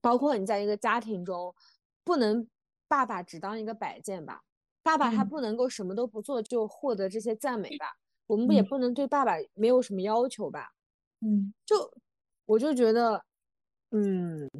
[0.00, 1.54] 包括你在一个家庭中，
[2.04, 2.48] 不能
[2.88, 4.42] 爸爸只当一个摆件吧。
[4.82, 7.86] 爸爸他不能够什么都不做就获得这些赞美吧？
[8.26, 10.72] 我们也不能对爸爸没有什么要求吧？
[11.20, 11.92] 嗯，就
[12.46, 13.24] 我就觉得，
[13.90, 14.50] 嗯，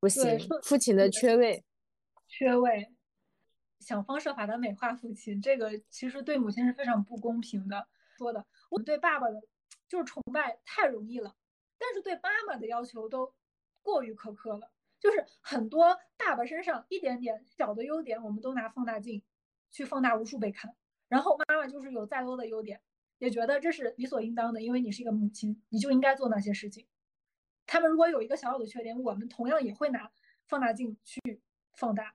[0.00, 1.64] 不行，父亲的缺位，
[2.26, 2.92] 缺位，
[3.80, 7.88] 想方设法的美化父亲，这个其实对母亲是非常不公平的。
[8.16, 9.42] 说的，我们对爸爸的
[9.88, 11.36] 就是崇拜太容易了，
[11.78, 13.34] 但是对妈妈的要求都
[13.82, 19.22] 过于苛刻了，就是很多爸爸身上一点点小的优点，我们都拿放大镜
[19.70, 20.74] 去放大无数倍看，
[21.08, 22.80] 然后妈妈就是有再多的优点，
[23.18, 26.86] 也觉得这是理所应当的，因为你是一个母亲，你就应该做那些事情。
[27.66, 30.10] 他们如果有一个小小的缺点，我们同样也会拿
[30.46, 31.20] 放大镜去
[31.74, 32.14] 放大，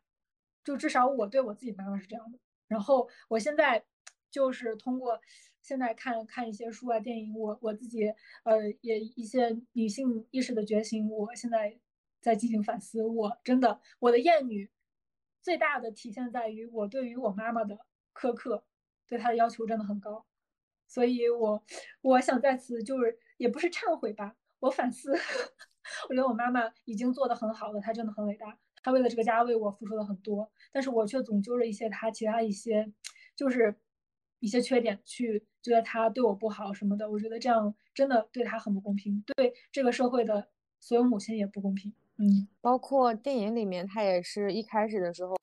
[0.63, 2.39] 就至少我对我自己妈妈是这样的。
[2.67, 3.83] 然后我现在
[4.29, 5.19] 就是通过
[5.61, 8.13] 现在看看一些书啊、电影，我我自己
[8.43, 11.77] 呃也一些女性意识的觉醒，我现在
[12.21, 13.03] 在进行反思。
[13.03, 14.69] 我真的我的厌女
[15.41, 17.77] 最大的体现在于我对于我妈妈的
[18.13, 18.63] 苛刻，
[19.07, 20.25] 对她的要求真的很高。
[20.91, 21.63] 所以我
[22.01, 24.35] 我想在此就是也不是忏悔吧。
[24.59, 25.13] 我反思，
[26.09, 32.91] 我觉得我妈妈已经做得很好了，她真的很伟大，她为了这个家为我付出了很多，但是我却总揪着一些她其他一些，
[33.37, 33.73] 就是
[34.41, 40.49] 一些缺点去觉得她对我不好什么的，我觉得这样真的对她很不公平，对这个社会的
[40.81, 41.93] 所有母亲也不公平。
[42.17, 45.35] 嗯，包括电影里面，她也是一开始的时候，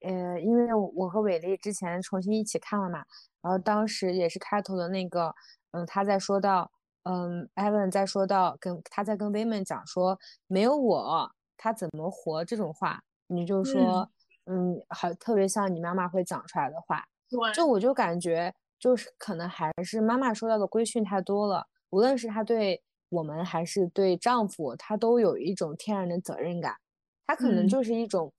[0.00, 3.04] 呃，因为我和伟丽之前重新一起看了嘛，
[3.46, 5.32] 然后当时也是开头的那个，
[5.70, 6.68] 嗯，他在说到。
[7.08, 10.18] 嗯，Evan 在说到跟他在跟 Women 讲说
[10.48, 14.10] 没有我他怎么活这种话，你就说
[14.46, 17.04] 嗯，还特别像你妈妈会讲出来的话。
[17.30, 26.74] 对，就我就感觉就是可能还是妈妈收到的规训太多了，无论是她对我们还是对丈夫，她都有一种天然的责任感，
[27.24, 28.32] 她可能就是一种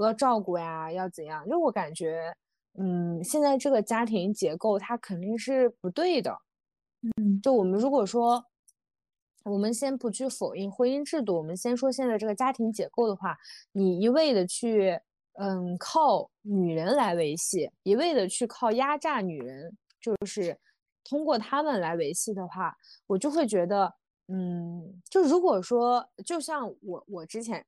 [0.00, 1.44] 要照顾呀，要怎样？
[1.48, 2.32] 就我感觉，
[2.78, 6.36] 嗯，现在这个家庭结构它肯定是不对的。
[7.02, 8.44] 嗯，就我们如果说，
[9.44, 13.36] 我们先不去否认婚姻制度，我们先说现在这个家庭结构的话，
[13.72, 14.98] 你一味的去，
[15.34, 20.58] 嗯，靠女人来维系，一味的去靠压榨女人，就是
[21.04, 22.76] 通过他们来维系的话，
[23.06, 23.92] 我就会觉得，
[24.28, 27.64] 嗯，就如果说，就像我我之前。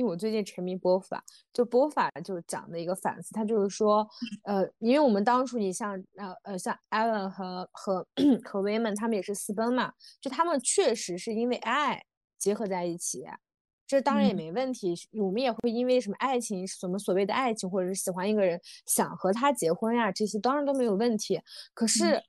[0.00, 1.22] 因为我最近沉迷波法，
[1.52, 4.08] 就波法就讲的一个反思，他就是说，
[4.44, 8.06] 呃，因为我们当初你像呃呃像艾伦和和
[8.42, 12.02] 和威们他们也是私奔嘛，就他们确实是因为爱
[12.38, 13.26] 结合在一起，
[13.86, 14.94] 这当然也没问题。
[15.12, 21.38] 我们也会因为什么爱情，什么所谓的爱情，或者是喜欢一个人想和他结婚呀，这些当然都没有问题。
[21.74, 22.22] 可是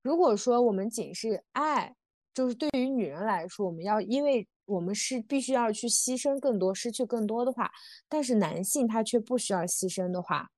[0.00, 1.94] 如果说我们仅是爱，
[2.32, 4.48] 就是对于女人来说，我们要因为。
[4.68, 7.70] 我们是必须要去牺牲更多，失去更多的话，
[8.06, 10.50] 但是男性他却不需要牺牲的话，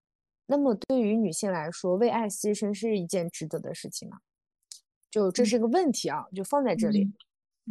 [0.46, 4.18] 那么对于女性来说，为爱牺牲是一件值得的事情吗？
[5.10, 7.04] 就这是个问题啊，就放在这里。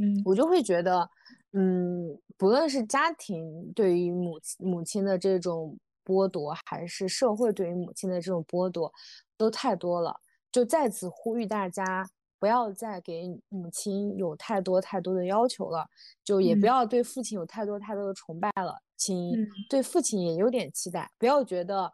[0.01, 1.09] 嗯，我就会觉得，
[1.51, 8.89] 嗯，不论是家庭对于母母亲的这种剥夺，还是社会对于母亲的这种剥夺，
[9.35, 10.17] 都太多了。
[10.51, 12.09] 就再次呼吁大家。
[12.39, 15.85] 不要再给母亲有太多太多的要求了，
[16.23, 19.31] 就也不要对父亲有太多太多的崇拜了，请
[19.69, 21.93] 对父亲也有点期待，不要觉得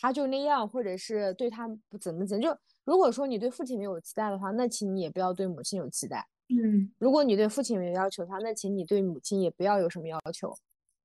[0.00, 2.42] 他就那样，或者是对他不怎么怎么。
[2.42, 6.26] 就如果说你对父亲没有期待的话，那请你也不要对母亲有期待。
[6.48, 10.54] 嗯，如果你对父亲没有要求的话，那请你对母亲也不要有什么要求。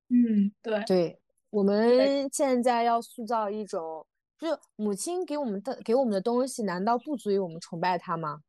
[0.09, 4.05] 嗯，对对，我们现在要塑造一种，
[4.39, 8.41] 就母亲给我们的给我们的东西，难道不足以我们崇拜她吗？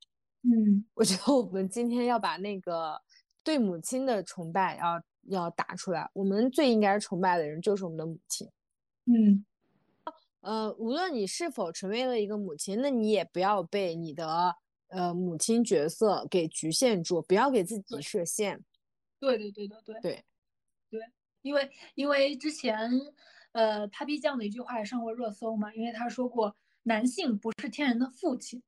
[0.50, 2.98] 嗯，我觉得我们今天要把那个
[3.44, 6.08] 对母亲的崇拜要要打出来。
[6.14, 8.48] 我们最应该崇拜的人就是我们的母亲。
[9.04, 9.44] 嗯，
[10.40, 14.56] 呃，无论你是否成为了一个母亲，那你也不要被你的
[14.86, 18.64] 呃母亲角色给局限住，不要给自己设限。
[19.20, 20.24] 对对对对，对对
[20.88, 21.00] 对，
[21.42, 22.90] 因为因为之前
[23.52, 28.62] 呃，Papi 酱的一句话也上过热搜嘛，因为他说过男性不是天然的父亲，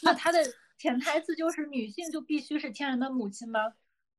[0.00, 0.38] 那他的。
[0.78, 3.74] 潜台词就是女性就必须是天然的母亲吗？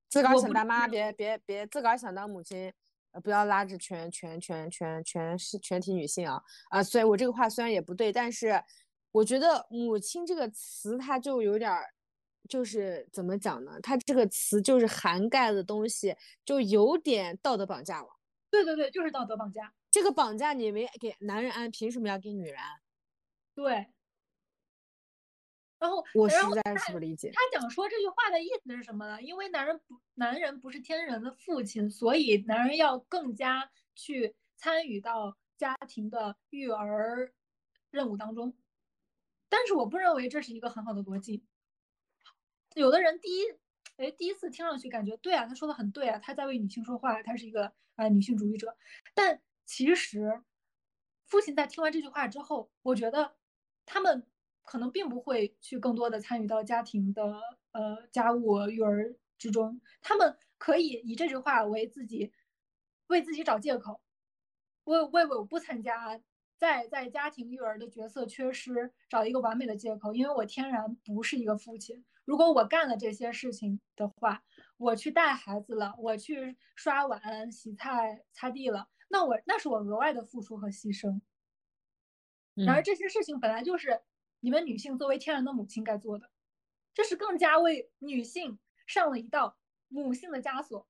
[0.09, 2.73] 自个儿想当妈，别别别自个儿想当母亲，
[3.23, 6.81] 不要拉着全全全全全是全体女性啊啊！
[6.81, 8.63] 所以我这个话虽然也不对，但是
[9.11, 11.93] 我觉得“母亲”这个词它就有点儿，
[12.47, 13.79] 就是怎么讲呢？
[13.81, 16.15] 它这个词就是涵盖的东西
[16.45, 18.07] 就有点道德绑架了。
[18.49, 19.73] 对对对，就是道德绑架。
[19.91, 22.79] 这个绑架你没给男人安，凭什么要给女人安？
[23.53, 23.87] 对。
[25.79, 29.21] 然后，我实在是不理解他讲说这句话的意思是什么呢？
[29.21, 37.31] 因为男人不，男人不是天然的父亲，所以男人要更加去参与到家庭的育儿
[37.91, 38.57] 任务当中。
[39.49, 41.45] 但是我不认为这是一个很好的逻辑。
[42.73, 43.43] 有的人第一，
[43.97, 48.75] 哎，第一次听上去感觉对啊，他说的很对啊，他在为女性说话，他是一个啊女性主义者。
[49.13, 50.41] 但其实，
[51.27, 53.35] 父亲在听完这句话之后，我觉得
[53.85, 54.25] 他们。
[54.67, 57.39] 可能并不会去更多的参与到家庭的
[57.71, 62.33] 呃家务育儿之中，他们可以以这句话为自己
[63.07, 64.01] 为自己找借口，
[64.83, 66.19] 为为我不参加，
[66.57, 72.03] 在在家庭育儿的角色缺失找一个完美的借口，因为我天然不是一个父亲。
[72.25, 74.43] 如果我干了这些事情的话，
[74.75, 81.21] 我去带孩子了，我去刷碗、洗菜、擦地了，那我那是我额外的付出和牺牲。
[82.55, 84.01] 然而这些事情本来就是
[84.47, 86.29] 你们女性作为天然的母亲该做的，
[86.93, 89.57] 这是更加为女性上了一道
[89.89, 90.87] 母性的枷锁。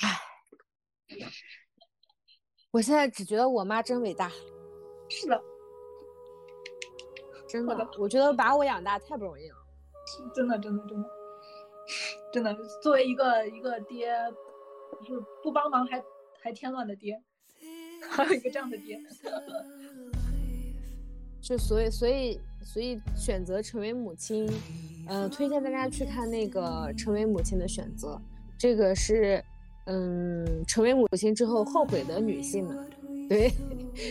[0.00, 0.08] 唉，
[2.72, 4.28] 我现在只觉得我妈真伟大。
[5.08, 5.40] 是的，
[7.48, 9.56] 真的，我觉得把我养大太不容易了。
[10.34, 11.08] 真的，真的，真的，
[12.32, 14.12] 真的，作为一个一个爹，
[15.06, 16.04] 就是不帮忙还
[16.42, 17.22] 还添乱的爹，
[18.10, 19.00] 还有一个这样的爹。
[21.44, 24.50] 就所以所以所以选择成为母亲，
[25.06, 28.14] 呃，推荐大家去看那个《成为母亲的选择》，
[28.56, 29.44] 这个是，
[29.84, 32.88] 嗯，成为母亲之后后悔的女性们，
[33.28, 33.52] 对，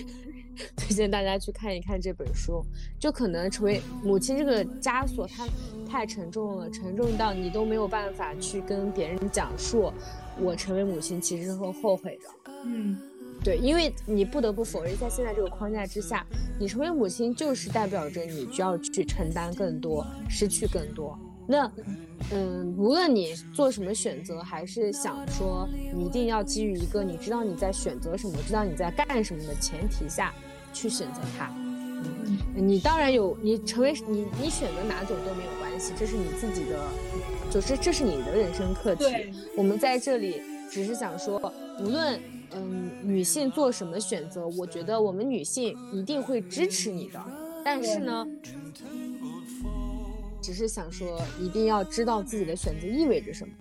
[0.78, 2.64] 推荐大家去看一看这本书。
[3.00, 5.48] 就可能成为母亲这个枷锁，它
[5.90, 9.92] 太沉重了，沉重到你都没有办法去跟别人讲述，
[10.40, 12.96] 我成为母亲其实是会后悔的，嗯。
[13.44, 16.26] 对，因为你不得不否认，在现在这个框架之下，
[16.58, 21.20] 你成为母亲就是代表着你就要去承担更多，失去更多。
[21.46, 21.70] 那，
[22.32, 30.34] 嗯，无论你做什么选择，还是想说你一定要基于一个你知道你在选择什么，知道你在干什么的前提下
[30.72, 31.54] 去选择它。
[31.58, 36.80] 嗯，你当然有，你成为你你选择哪种都没有关系，这是你自己的，
[37.52, 39.04] 就是这是你的人生课题。
[39.58, 40.42] 我们在这里
[40.72, 41.52] 只是想说，
[41.82, 42.18] 无论。
[42.56, 47.20] 嗯，女性做什么选择，我觉得我们女性一定会支持你的。
[47.64, 48.28] 但是呢，
[50.42, 53.54] 只是想说，一定要知道自己的选择意味着什么。